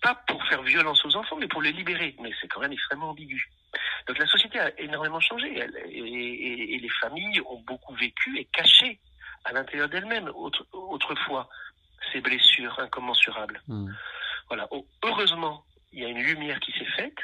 [0.00, 2.16] pas pour faire violence aux enfants, mais pour les libérer.
[2.20, 3.50] Mais c'est quand même extrêmement ambigu.
[4.06, 8.38] Donc la société a énormément changé elle, et, et, et, les familles ont beaucoup vécu
[8.38, 9.00] et caché
[9.44, 11.48] à l'intérieur d'elles-mêmes autre, autrefois
[12.12, 13.60] ces blessures incommensurables.
[13.68, 13.90] Mmh.
[14.48, 14.68] Voilà.
[15.02, 17.18] Heureusement, il y a une lumière qui s'est faite.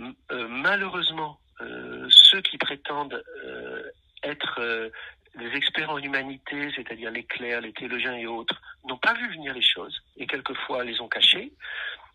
[0.00, 3.82] Euh, malheureusement, euh, ceux qui prétendent euh,
[4.22, 4.90] être
[5.38, 9.54] les experts en humanité, c'est-à-dire les clercs, les théologiens et autres, n'ont pas vu venir
[9.54, 11.52] les choses et quelquefois les ont cachées.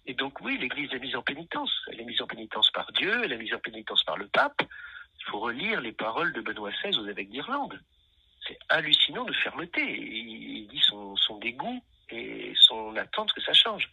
[0.05, 1.71] Et donc oui, l'Église est mise en pénitence.
[1.91, 4.61] Elle est mise en pénitence par Dieu, elle est mise en pénitence par le pape.
[5.19, 7.79] Il faut relire les paroles de Benoît XVI aux évêques d'Irlande.
[8.45, 9.81] C'est hallucinant de fermeté.
[9.81, 13.89] Il, dit son, dégoût et son attente que ça change.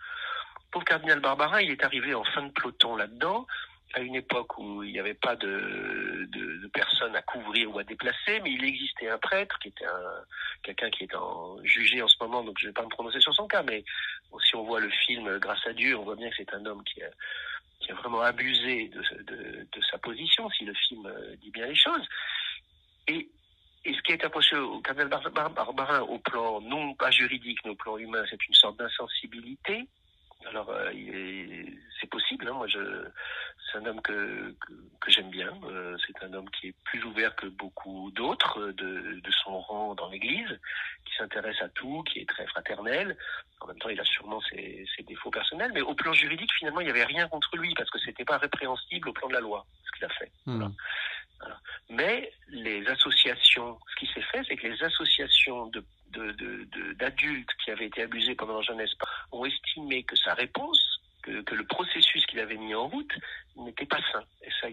[0.73, 3.47] Pour cardinal Barbarin, il est arrivé en fin de peloton là-dedans
[3.95, 7.85] à une époque où il n'y avait pas de, de, de, à couvrir ou à
[7.85, 10.25] déplacer, mais il existait un prêtre qui était un
[10.63, 13.21] quelqu'un qui est en, jugé en ce moment, donc je ne vais pas me prononcer
[13.21, 13.85] sur son cas, mais
[14.45, 16.85] si on voit le film Grâce à Dieu, on voit bien que c'est un homme
[16.85, 17.11] qui a,
[17.81, 21.67] qui a vraiment abusé de, de, de, sa position, si le film euh, dit bien
[21.67, 22.07] les choses.
[23.09, 23.29] Et,
[23.85, 27.77] et ce qui est approché au cardinal Barbarin au plan non pas juridique, mais au
[27.77, 29.89] plan humain, c'est une sorte d'insensibilité
[30.47, 30.91] alors, euh,
[32.01, 32.49] c'est possible.
[32.49, 32.79] Hein, moi, je,
[33.71, 35.51] c'est un homme que, que, que j'aime bien.
[35.65, 39.95] Euh, c'est un homme qui est plus ouvert que beaucoup d'autres de, de son rang
[39.95, 40.59] dans l'Église,
[41.05, 43.17] qui s'intéresse à tout, qui est très fraternel.
[43.61, 46.85] En même temps, il a sûrement ses, défauts personnels, mais au plan juridique, finalement, il
[46.85, 49.67] n'y avait rien contre lui parce que c'était pas répréhensible au plan de la loi
[49.85, 50.31] ce qu'il a fait.
[51.89, 55.71] Mais les associations, ce qui s'est fait, c'est que les associations
[56.97, 58.93] d'adultes qui avaient été abusés pendant leur jeunesse
[59.33, 63.13] ont estimé que sa réponse, que, le processus qu'il avait mis en route
[63.57, 64.25] n'était pas sain.
[64.43, 64.69] Et ça.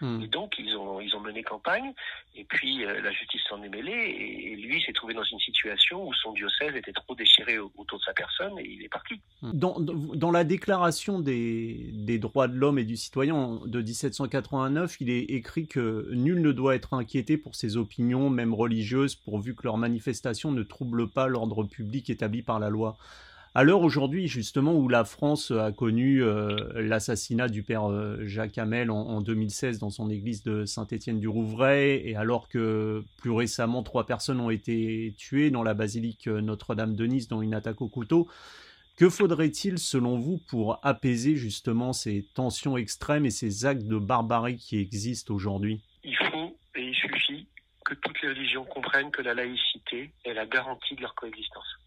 [0.00, 0.22] Hmm.
[0.22, 1.92] Et donc, ils ont, ils ont mené campagne,
[2.34, 6.06] et puis euh, la justice s'en est mêlée, et, lui s'est trouvé dans une situation
[6.06, 9.20] où son diocèse était trop déchiré autour de sa personne, et il est parti.
[9.42, 9.52] Hmm.
[9.52, 15.10] Dans, dans la déclaration des, des droits de l'homme et du citoyen de 1789, il
[15.10, 19.62] est écrit que nul ne doit être inquiété pour ses opinions, même religieuses, pourvu que
[19.64, 22.96] leurs manifestations ne troublent pas l'ordre public établi par la loi.
[23.56, 28.58] À l'heure aujourd'hui, justement, où la France a connu euh, l'assassinat du père euh, Jacques
[28.58, 34.40] Hamel en, 2016 dans son église de Saint-Étienne-du-Rouvray, et alors que plus récemment trois personnes
[34.40, 38.26] ont été tuées dans la basilique Notre-Dame de Nice dans une attaque au couteau,
[38.96, 44.56] que faudrait-il, selon vous, pour apaiser justement ces tensions extrêmes et ces actes de barbarie
[44.56, 45.80] qui existent aujourd'hui?
[46.02, 47.46] Il faut et il suffit
[47.84, 51.78] que toutes les religions comprennent que la laïcité est la garantie de leur coexistence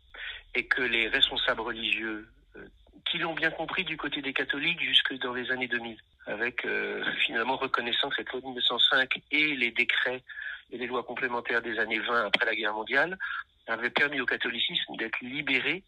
[0.58, 2.65] et que les responsables religieux, euh,
[3.10, 7.04] qui l'ont bien compris du côté des catholiques jusque dans les années 2000, avec euh,
[7.26, 10.24] finalement reconnaissant que cette loi de 1905 et les décrets
[10.72, 13.20] et les lois complémentaires des années 20 après la guerre mondiale
[13.67, 15.84] avaient permis au catholicisme d'être libéré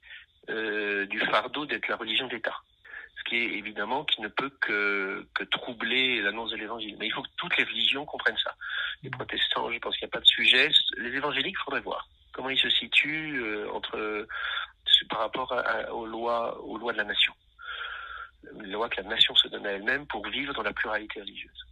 [0.49, 2.55] euh, du fardeau d'être la religion d'État.
[3.17, 6.95] Ce qui est évidemment qui ne peut que, que troubler l'annonce de l'évangile.
[6.99, 8.53] Mais il faut que toutes les religions comprennent ça.
[9.01, 10.69] Les protestants, je pense qu'il n'y a pas de sujet.
[10.97, 14.27] Les évangéliques, il faudrait voir comment il se situe euh, entre
[15.09, 15.55] par rapport
[15.91, 17.33] aux lois aux lois de la nation,
[18.61, 21.65] les lois que la nation se donne à elle-même pour vivre dans la pluralité religieuse.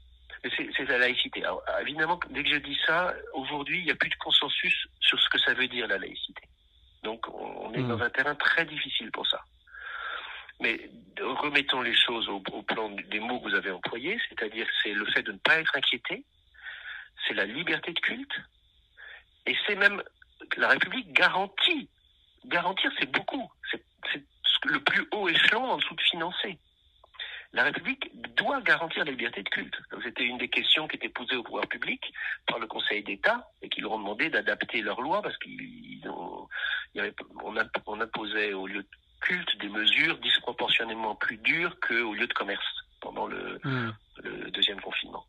[0.43, 1.43] C'est la laïcité.
[1.43, 5.19] Alors, évidemment, dès que je dis ça, aujourd'hui, il n'y a plus de consensus sur
[5.19, 6.43] ce que ça veut dire la laïcité.
[7.03, 7.89] Donc, on est hmm.
[7.89, 9.41] dans un terrain très difficile pour ça.
[10.59, 10.89] Mais
[11.19, 15.05] remettons les choses au, au plan des mots que vous avez employés, c'est-à-dire c'est le
[15.05, 16.23] fait de ne pas être inquiété,
[17.27, 18.41] c'est la liberté de culte,
[19.45, 20.01] et c'est même
[20.57, 21.89] la République garantit.
[22.45, 23.49] Garantir, c'est beaucoup.
[23.71, 23.83] C'est
[24.65, 26.57] le plus haut échelon en dessous de financer.
[27.53, 29.75] La République doit garantir la liberté de culte.
[30.03, 32.01] C'était une des questions qui était posée au pouvoir public
[32.45, 36.47] par le Conseil d'État et qui leur ont demandé d'adapter leurs lois parce qu'on
[37.45, 38.89] on imposait au lieu de
[39.21, 42.65] culte des mesures disproportionnellement plus dures qu'au lieu de commerce
[42.99, 43.93] pendant le, hmm.
[44.23, 45.25] le deuxième confinement.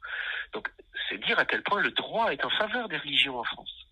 [0.52, 0.68] Donc,
[1.08, 3.86] c'est dire à quel point le droit est en faveur des religions en France.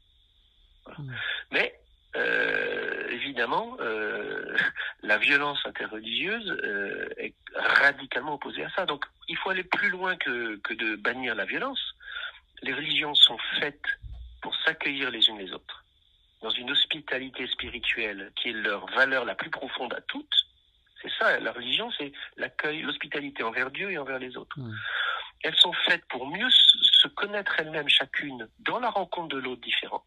[0.99, 1.12] Mm.
[1.53, 1.75] Mais
[2.16, 3.09] euh,
[3.47, 4.57] évidemment, euh,
[5.03, 8.87] la violence interreligieuse euh, est radicalement opposée à ça.
[8.87, 11.81] Donc, il faut aller plus loin que, que de bannir la violence.
[12.63, 13.85] Les religions sont faites
[14.43, 15.85] pour s'accueillir les unes les autres,
[16.43, 20.47] dans une hospitalité spirituelle qui est leur valeur la plus profonde à toutes.
[21.03, 24.59] C'est ça, la religion, c'est l'accueil, l'hospitalité envers Dieu et envers les autres.
[24.59, 24.75] Mm.
[25.43, 30.03] Elles sont faites pour mieux se connaître elles-mêmes chacune dans la rencontre de l'autre différent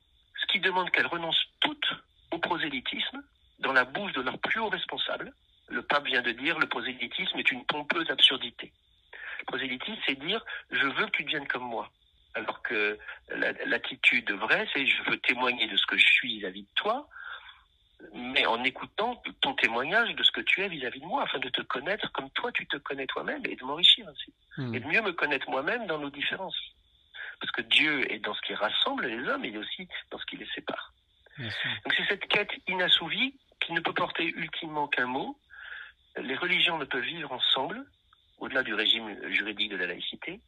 [0.50, 1.94] qui demandent qu'elles renoncent toutes
[2.32, 3.24] au prosélytisme
[3.60, 5.34] dans la bouche de leurs plus hauts responsables.
[5.68, 8.72] Le pape vient de dire le prosélytisme est une pompeuse absurdité.
[9.40, 11.92] Le prosélytisme, c'est dire je veux que tu deviennes comme moi.
[12.36, 12.98] Alors que
[13.66, 17.08] l'attitude vraie, c'est je veux témoigner de ce que je suis vis-à-vis de toi,
[18.14, 21.50] mais en écoutant ton témoignage de ce que tu es vis-à-vis de moi, afin de
[21.50, 24.34] te connaître comme toi tu te connais toi-même et de m'enrichir ainsi.
[24.58, 24.74] Hmm.
[24.74, 26.60] Et de mieux me connaître moi-même dans nos différences.
[27.40, 30.38] Parce que Dieu est dans ce qui rassemble les hommes, et aussi dans ce qui
[30.38, 30.94] les sépare.
[31.40, 35.38] Donc c'est cette quête inassouvie qui ne peut porter ultimement qu'un mot.
[36.18, 37.86] Les religions ne peuvent vivre ensemble,
[38.40, 40.40] au-delà du régime juridique de la laïcité,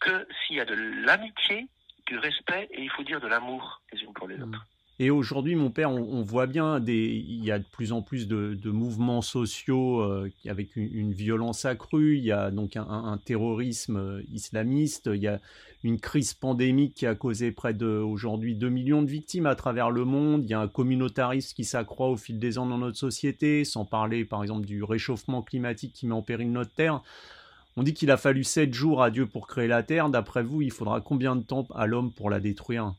[0.00, 1.66] que s'il y a de l'amitié,
[2.06, 4.42] du respect et il faut dire de l'amour les unes pour les mm.
[4.44, 4.66] autres.
[4.98, 8.26] Et aujourd'hui, mon père, on, voit bien, des, il y a de plus en plus
[8.26, 12.16] de, mouvements sociaux euh, avec une, violence accrue.
[12.16, 15.10] Il y a donc un, terrorisme euh, islamiste.
[15.12, 15.38] Il y a
[15.84, 19.90] une crise pandémique qui a causé près de aujourd'hui 2 millions de victimes à travers
[19.90, 20.44] le monde.
[20.44, 23.84] Il y a un communautarisme qui s'accroît au fil des ans dans notre société, sans
[23.84, 27.02] parler par exemple du réchauffement climatique qui met en péril notre terre.
[27.76, 30.08] On dit qu'il a fallu 7 jours à Dieu pour créer la Terre.
[30.08, 32.94] D'après vous, il faudra combien de temps à l'homme pour la détruire?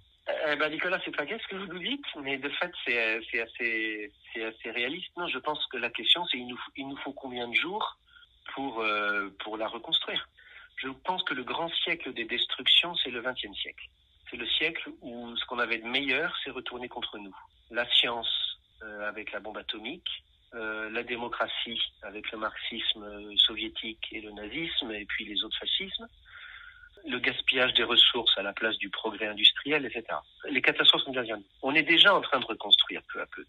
[0.53, 4.71] Eh ben Nicolas, c'est pas ce que vous nous dites, mais de fait, c'est assez,
[4.71, 5.09] réaliste.
[5.17, 7.97] Non, je pense que la question, c'est il nous, il nous faut combien de jours
[8.53, 10.27] pour, euh, pour la reconstruire?
[10.77, 13.87] Je pense que le grand siècle des destructions, c'est le XXe siècle.
[14.29, 17.35] C'est le siècle où ce qu'on avait de meilleur s'est retourné contre nous.
[17.71, 24.21] La science euh, avec la bombe atomique, euh, la démocratie avec le marxisme soviétique et
[24.21, 26.07] le nazisme, et puis les autres fascismes,
[27.07, 30.03] le gaspillage des ressources à la place du progrès industriel, etc.
[30.49, 33.45] Les catastrophes sont déjà On est déjà en train de reconstruire peu à peu.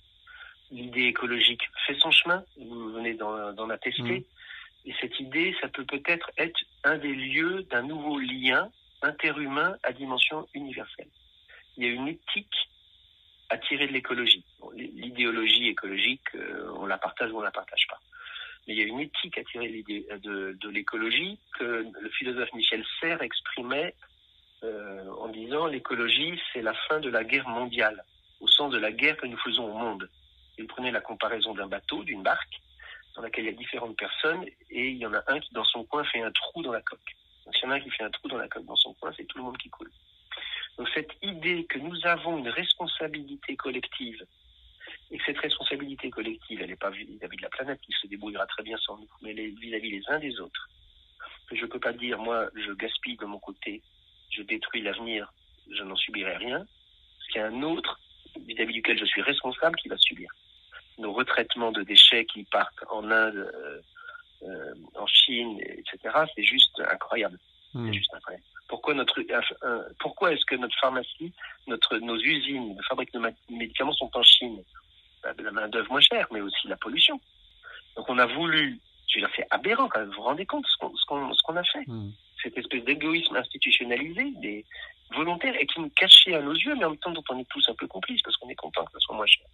[0.71, 4.21] L'idée écologique fait son chemin, vous venez d'en attester.
[4.21, 4.25] Mmh.
[4.87, 8.71] Et cette idée, ça peut peut-être être un des lieux d'un nouveau lien
[9.03, 11.09] interhumain à dimension universelle.
[11.77, 12.55] Il y a une éthique
[13.51, 14.45] à tirer de l'écologie.
[14.75, 17.99] L'idéologie écologique, euh, on la partage ou on la partage pas.
[18.69, 23.23] Mais il y a une éthique à tirer de, l'écologie que le philosophe Michel Serres
[23.23, 23.95] exprimait
[24.63, 28.05] euh, en disant l'écologie, c'est la fin de la guerre mondiale,
[28.41, 30.11] au sens de la guerre que nous faisons au monde.
[30.59, 32.61] Il prenait la comparaison d'un bateau, d'une barque,
[33.17, 35.65] dans laquelle il y a différentes personnes, et il y en a un qui, dans
[35.65, 37.17] son coin, fait un trou dans la coque.
[37.47, 38.93] Donc, s'il y en a un qui fait un trou dans la coque dans son
[38.95, 39.91] coin, c'est tout le monde qui coule.
[40.77, 44.27] Donc, cette idée que nous avons une responsabilité collective,
[45.11, 48.47] et que cette responsabilité collective, elle n'est pas vis-à-vis de la planète, qui se débrouillera
[48.47, 50.69] très bien sans nous, mais vis-à-vis les uns des autres.
[51.51, 53.83] Je ne peux pas dire, moi, je gaspille de mon côté,
[54.31, 55.33] je détruis l'avenir,
[55.71, 57.99] je n'en subirai rien, parce qu'il y a un autre
[58.47, 60.31] vis-à-vis duquel je suis responsable qui va subir
[60.99, 63.81] nos retraitements de déchets qui partent en Inde, euh,
[64.43, 66.25] euh, en Chine, etc.
[66.35, 67.39] C'est juste incroyable.
[67.73, 67.93] C'est hmm.
[67.93, 68.45] juste incroyable.
[68.69, 69.23] Pourquoi notre,
[69.99, 71.33] pourquoi est-ce que notre pharmacie,
[71.67, 74.63] notre, nos usines de fabrique de médicaments sont en Chine?
[75.39, 77.21] La main d'œuvre moins chère, mais aussi la pollution.
[77.97, 80.09] Donc on a voulu, je veux dire, c'est aberrant quand même.
[80.11, 81.85] Vous vous rendez compte ce qu'on ce qu'on a fait?
[81.87, 82.11] Hmm.
[82.43, 84.65] Cette espèce d'égoïsme institutionnalisé, des
[85.15, 87.49] volontaires, et qui nous cachait à nos yeux, mais en même temps dont on est
[87.49, 89.47] tous un peu complices parce qu'on est content que ce soit moins cher.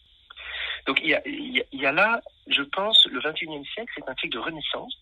[0.86, 4.14] Donc il y a, il y a là, je pense, le 21e siècle, c'est un
[4.16, 4.94] siècle de renaissance,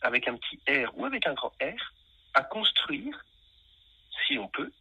[0.00, 1.92] avec un petit R ou avec un grand R,
[2.34, 3.24] à construire,
[4.26, 4.72] si on peut,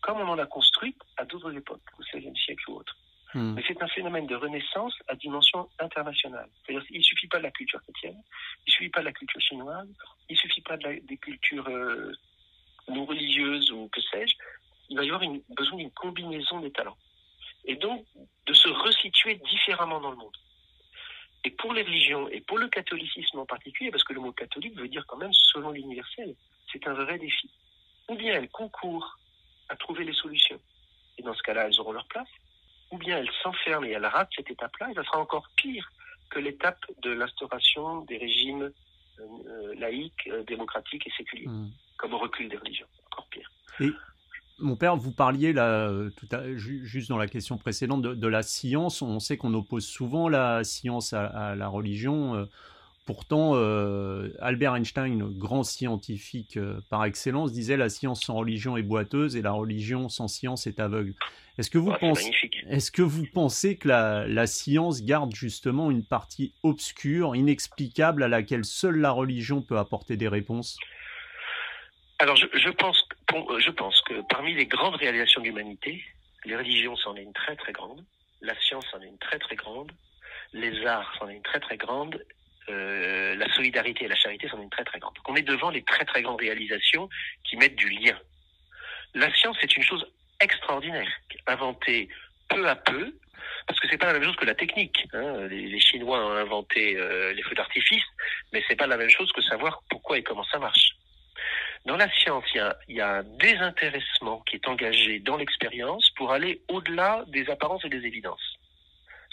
[0.00, 2.96] comme on en a construit à d'autres époques, au XVIe siècle ou autre.
[3.34, 6.48] Mais c'est un phénomène de renaissance à dimension internationale.
[6.64, 8.16] C'est-à-dire qu'il ne suffit pas de la culture chrétienne,
[8.66, 9.88] il ne suffit pas de la culture chinoise,
[10.30, 12.12] il ne suffit pas de des cultures euh,
[12.88, 14.34] non religieuses ou que sais-je.
[14.88, 16.96] Il va y avoir besoin d'une combinaison des talents
[17.66, 18.06] et donc
[18.46, 20.36] de se resituer différemment dans le monde.
[21.44, 24.76] Et pour les religions, et pour le catholicisme en particulier, parce que le mot catholique
[24.76, 26.34] veut dire quand même selon l'universel,
[26.72, 27.50] c'est un vrai défi.
[28.08, 29.18] Ou bien elles concourent
[29.68, 30.60] à trouver les solutions,
[31.18, 32.28] et dans ce cas-là, elles auront leur place,
[32.90, 35.90] ou bien elles s'enferment et elles ratent cette étape-là, et ça sera encore pire
[36.30, 38.70] que l'étape de l'instauration des régimes
[39.20, 41.70] euh, laïques, euh, démocratiques et séculiers, mmh.
[41.96, 43.50] comme au recul des religions, encore pire.
[44.60, 49.02] Mon père, vous parliez là, tout à, juste dans la question précédente de, la science.
[49.02, 52.48] On sait qu'on oppose souvent la science à, la religion.
[53.08, 58.82] Pourtant, euh, Albert Einstein, grand scientifique euh, par excellence, disait la science sans religion est
[58.82, 61.14] boiteuse et la religion sans science est aveugle.
[61.56, 62.30] Est-ce que vous pensez,
[62.68, 68.28] est-ce que vous pensez que la, la, science garde justement une partie obscure, inexplicable, à
[68.28, 70.76] laquelle seule la religion peut apporter des réponses?
[72.18, 76.04] Alors, je, je, pense, je pense que parmi les grandes réalisations de l'humanité,
[76.44, 78.04] les religions c'en est une très très grande,
[78.42, 79.92] la science en est une très très grande,
[80.52, 82.22] les arts c'en est une très très grande,
[82.70, 85.14] euh, la solidarité et la charité est une très très grande.
[85.14, 87.08] Donc on est devant les très très grandes réalisations
[87.44, 88.16] qui mettent du lien.
[89.14, 90.06] La science c'est une chose
[90.40, 91.08] extraordinaire,
[91.46, 92.08] inventée
[92.48, 93.12] peu à peu,
[93.66, 95.06] parce que c'est pas la même chose que la technique.
[95.12, 95.46] Hein.
[95.48, 98.04] Les, Chinois ont inventé euh, les feux d'artifice,
[98.52, 100.92] mais c'est pas la même chose que savoir pourquoi et comment ça marche.
[101.84, 106.60] Dans la science, il y, a, un désintéressement qui est engagé dans l'expérience pour aller
[106.68, 108.58] au-delà des apparences et des évidences.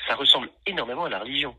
[0.07, 1.55] Ça ressemble énormément à la religion.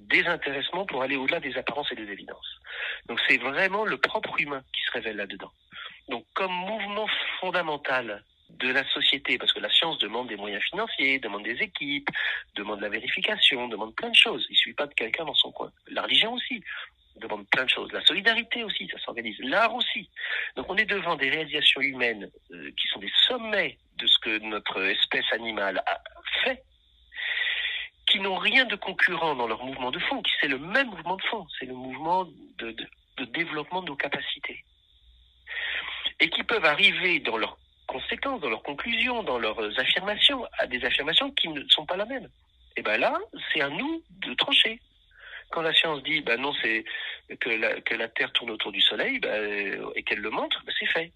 [0.00, 2.58] Désintéressement pour aller au-delà des apparences et des évidences.
[3.06, 5.52] Donc c'est vraiment le propre humain qui se révèle là-dedans.
[6.08, 7.06] Donc comme mouvement
[7.40, 12.08] fondamental de la société, parce que la science demande des moyens financiers, demande des équipes,
[12.56, 14.44] demande la vérification, demande plein de choses.
[14.48, 15.70] Il ne suffit pas de quelqu'un dans son coin.
[15.88, 16.62] La religion aussi
[17.16, 17.92] demande plein de choses.
[17.92, 19.36] La solidarité aussi, ça s'organise.
[19.40, 20.08] L'art aussi.
[20.56, 24.38] Donc on est devant des réalisations humaines euh, qui sont des sommets de ce que
[24.38, 26.00] notre espèce animale a
[26.42, 26.62] fait,
[28.10, 31.16] qui n'ont rien de concurrent dans leur mouvement de fond, qui c'est le même mouvement
[31.16, 32.26] de fond, c'est le mouvement
[32.58, 32.74] de,
[33.32, 34.64] développement de nos capacités.
[36.18, 40.84] Et qui peuvent arriver dans leurs conséquences, dans leurs conclusions, dans leurs affirmations, à des
[40.84, 42.28] affirmations qui ne sont pas la même.
[42.76, 43.18] Et bien là,
[43.52, 44.80] c'est à nous de trancher.
[45.50, 46.84] Quand la science dit, ben non, c'est
[47.40, 50.72] que la, que la Terre tourne autour du Soleil, ben, et qu'elle le montre, ben
[50.78, 51.12] c'est fait.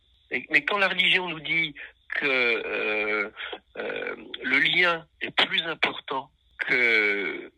[0.50, 1.74] mais quand la religion nous dit
[2.16, 3.30] que euh,
[3.76, 6.30] euh, le lien est plus important
[6.66, 7.50] que,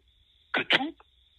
[0.71, 0.95] tout,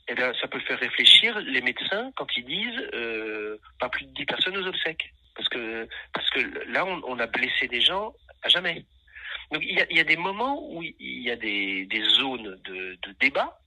[0.07, 4.13] eh bien, ça peut faire réfléchir les médecins quand ils disent euh, pas plus de
[4.13, 5.13] 10 personnes aux obsèques.
[5.36, 6.39] Parce que, parce que
[6.72, 8.86] là, on, a blessé des gens à jamais.
[9.51, 12.03] Donc il y a, il y a des moments où il y a des, des
[12.03, 13.59] zones de, de débat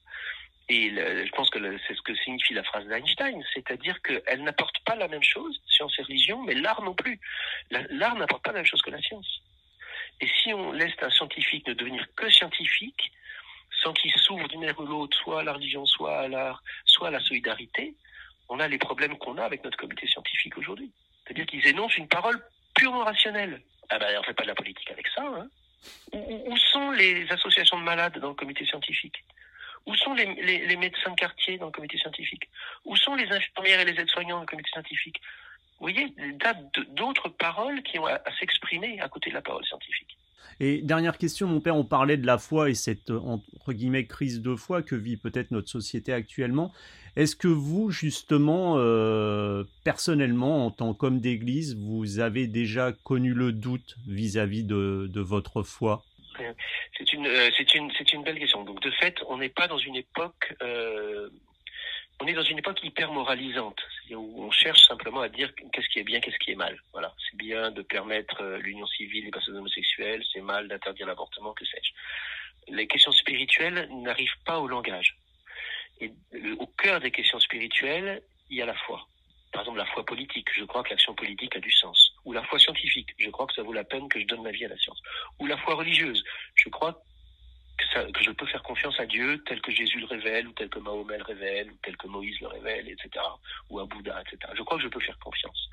[0.68, 4.96] Et je pense que c'est ce que signifie la phrase d'Einstein, c'est-à-dire qu'elle n'apporte pas
[4.96, 7.20] la même chose, science et religion, mais l'art non plus.
[7.70, 9.42] L'art n'apporte pas la même chose que la science.
[10.20, 13.12] Et si on laisse un scientifique ne devenir que scientifique,
[13.82, 17.08] sans qu'il s'ouvre d'une ère ou l'autre, soit à la religion, soit à l'art, soit
[17.08, 17.94] à la solidarité,
[18.48, 20.90] on a les problèmes qu'on a avec notre comité scientifique aujourd'hui.
[21.24, 22.42] C'est-à-dire qu'ils énoncent une parole
[22.74, 23.62] purement rationnelle.
[23.88, 25.22] Ah ben, on fait pas de la politique avec ça.
[25.22, 25.48] Hein.
[26.12, 29.24] Où, sont les associations de malades dans le comité scientifique?
[29.86, 32.48] Où sont les, médecins de quartier dans le comité scientifique?
[32.84, 35.20] Où sont les infirmières et les aides-soignants dans le comité scientifique?
[35.78, 36.12] Vous voyez,
[36.88, 40.18] d'autres paroles qui ont à s'exprimer à côté de la parole scientifique.
[40.60, 44.42] Et dernière question, mon père, on parlait de la foi et cette entre guillemets crise
[44.42, 46.72] de foi que vit peut-être notre société actuellement.
[47.16, 53.52] Est-ce que vous, justement, euh, personnellement, en tant qu'homme d'église, vous avez déjà connu le
[53.52, 56.04] doute vis-à-vis de, votre foi?
[56.96, 58.64] C'est une, euh, une, une belle question.
[58.64, 61.28] Donc, de fait, on n'est pas dans une époque euh,
[62.20, 66.00] on est dans une époque hyper moralisante, où on cherche simplement à dire qu'est-ce qui
[66.00, 66.78] est bien, qu'est-ce qui est mal.
[66.92, 71.54] Voilà, c'est bien de permettre euh, l'union civile des personnes homosexuelles, c'est mal d'interdire l'avortement,
[71.54, 72.74] que sais-je.
[72.74, 75.16] Les questions spirituelles n'arrivent pas au langage.
[76.00, 76.12] Et
[76.58, 79.06] au cœur des questions spirituelles, il y a la foi.
[79.52, 80.48] Par exemple, la foi politique.
[80.54, 82.12] Je crois que l'action politique a du sens.
[82.24, 83.08] Ou la foi scientifique.
[83.18, 85.00] Je crois que ça vaut la peine que je donne ma vie à la science.
[85.38, 86.22] Ou la foi religieuse.
[86.54, 87.02] Je crois
[88.12, 90.78] que, je peux faire confiance à Dieu tel que Jésus le révèle, ou tel que
[90.78, 93.24] Mahomet le révèle, ou tel que Moïse le révèle, etc.,
[93.68, 94.52] ou à Bouddha, etc.
[94.56, 95.68] Je crois que je peux faire confiance.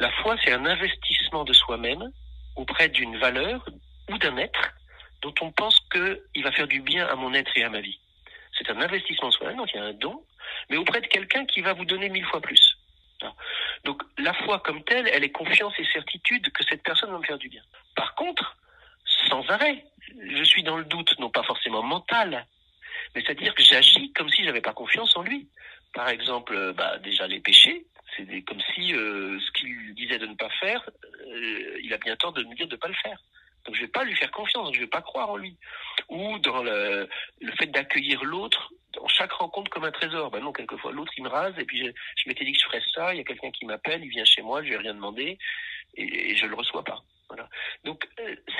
[0.00, 2.10] La foi, c'est un investissement de soi-même
[2.56, 3.64] auprès d'une valeur
[4.10, 4.74] ou d'un être
[5.22, 7.98] dont on pense qu'il va faire du bien à mon être et à ma vie.
[8.58, 10.24] C'est un investissement de soi-même, donc il y a un don,
[10.70, 12.78] mais auprès de quelqu'un qui va vous donner mille fois plus.
[13.84, 17.24] Donc la foi comme telle, elle est confiance et certitude que cette personne va me
[17.24, 17.62] faire du bien.
[17.94, 18.56] Par contre,
[19.28, 19.84] sans arrêt,
[20.28, 22.46] je suis dans le doute, non pas forcément mental,
[23.14, 25.48] mais c'est-à-dire que j'agis comme si j'avais pas confiance en lui.
[25.92, 30.26] Par exemple, euh, bah, déjà les péchés, c'est comme si euh, ce qu'il disait de
[30.26, 30.88] ne pas faire,
[31.26, 33.18] euh, il a bien tort de me dire de ne pas le faire.
[33.64, 35.56] Donc je vais pas lui faire confiance, je vais pas croire en lui.
[36.08, 37.08] Ou dans le,
[37.58, 40.30] fait d'accueillir l'autre dans chaque rencontre comme un trésor.
[40.30, 42.66] Ben non, quelquefois l'autre il me rase et puis je, je m'étais dit que je
[42.66, 44.78] ferais ça, il y a quelqu'un qui m'appelle, il vient chez moi, je lui ai
[44.78, 45.38] rien demandé
[45.94, 47.02] et, et je le reçois pas.
[47.28, 47.48] Voilà.
[47.84, 48.06] Donc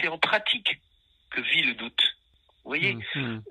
[0.00, 0.78] c'est en pratique
[1.34, 2.00] que vit le doute.
[2.64, 3.42] Vous voyez, mmh, mmh.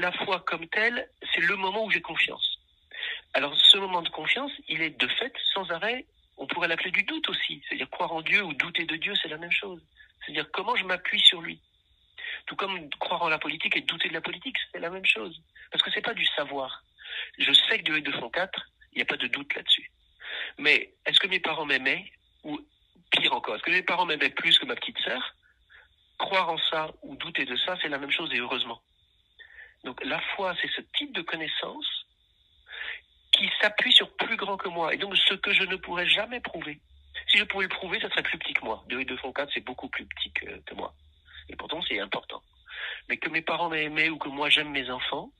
[0.00, 2.58] la, foi comme telle, c'est le moment où j'ai confiance.
[3.34, 6.06] Alors ce moment de confiance, il est de fait sans arrêt,
[6.38, 7.62] on pourrait l'appeler du doute aussi.
[7.68, 9.82] C'est-à-dire croire en Dieu ou douter de Dieu, c'est la même chose.
[10.20, 11.60] C'est-à-dire comment je m'appuie sur lui.
[12.46, 15.42] Tout comme croire en la politique et douter de la politique, c'est la même chose.
[15.70, 16.84] Parce que c'est pas du savoir.
[17.38, 19.90] Je sais que Dieu est de son quatre, il n'y a pas de doute là-dessus.
[20.58, 22.10] Mais est-ce que mes parents m'aimaient
[22.44, 22.60] Ou
[23.10, 25.34] pire encore, est-ce que mes parents m'aimaient plus que ma petite sœur?
[26.18, 28.80] Croire en ça ou douter de ça, c'est la même chose et heureusement.
[29.84, 31.86] Donc la foi, c'est ce type de connaissance
[33.32, 36.40] qui s'appuie sur plus grand que moi et donc ce que je ne pourrais jamais
[36.40, 36.80] prouver.
[37.28, 38.84] Si je pouvais le prouver, ça serait plus petit que moi.
[38.88, 40.94] 2 et 2 font 4, c'est beaucoup plus petit que, moi.
[41.48, 42.42] Et pourtant, c'est important.
[43.08, 45.30] Mais que mes parents m'aient aimé ou que moi j'aime mes enfants,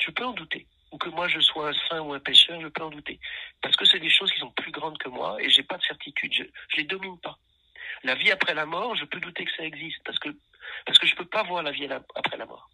[0.00, 0.66] je peux en douter.
[0.92, 3.18] Ou que moi je sois un saint ou un pécheur, je peux en douter.
[3.60, 5.82] Parce que c'est des choses qui sont plus grandes que moi et j'ai pas de
[5.82, 6.32] certitude.
[6.32, 7.35] Je, je les domine pas.
[8.06, 10.28] La vie après la mort, je peux douter que ça existe parce que
[10.86, 12.70] parce que je peux pas voir la vie après la mort.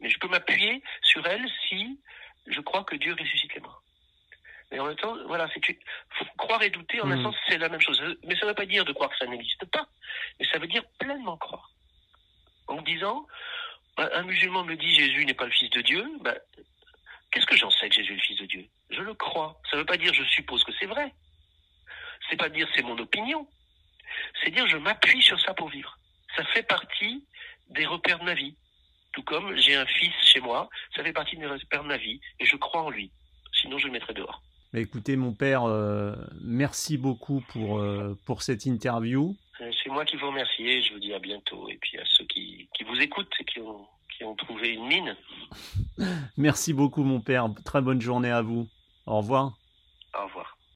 [0.00, 1.98] Mais je peux m'appuyer sur elle si
[2.46, 3.82] je crois que Dieu ressuscite les morts.
[4.70, 5.78] Mais en même temps, voilà, c'est
[6.36, 7.22] croire et douter en un hmm.
[7.22, 7.98] sens c'est la même chose.
[8.24, 9.86] Mais ça ne veut pas dire de croire que ça n'existe pas,
[10.38, 11.70] mais ça veut dire pleinement croire.
[12.66, 13.26] En disant,
[13.96, 16.36] un musulman me dit Jésus n'est pas le fils de Dieu, ben,
[17.30, 18.66] qu'est-ce que j'en sais que Jésus est le fils de Dieu?
[18.90, 19.58] Je le crois.
[19.70, 21.10] Ça ne veut pas dire je suppose que c'est vrai.
[22.28, 23.48] C'est pas dire c'est mon opinion
[24.44, 25.98] c'est dire je m'appuie sur ça pour vivre.
[26.36, 27.24] Ça fait partie
[27.70, 28.54] des repères de ma vie.
[29.12, 32.20] Tout comme j'ai un fils chez moi, ça fait partie des repères de ma vie
[32.40, 33.10] et je crois en lui.
[33.60, 34.42] Sinon, je le mettrais dehors.
[34.72, 39.36] Mais écoutez, mon père, euh, merci beaucoup pour, euh, pour cette interview.
[39.60, 41.68] Euh, c'est moi qui vous remercie et je vous dis à bientôt.
[41.68, 43.86] Et puis à ceux qui, qui vous écoutent et qui ont,
[44.16, 45.16] qui ont trouvé une mine.
[46.36, 47.48] merci beaucoup, mon père.
[47.64, 48.68] Très bonne journée à vous.
[49.06, 49.52] Au revoir.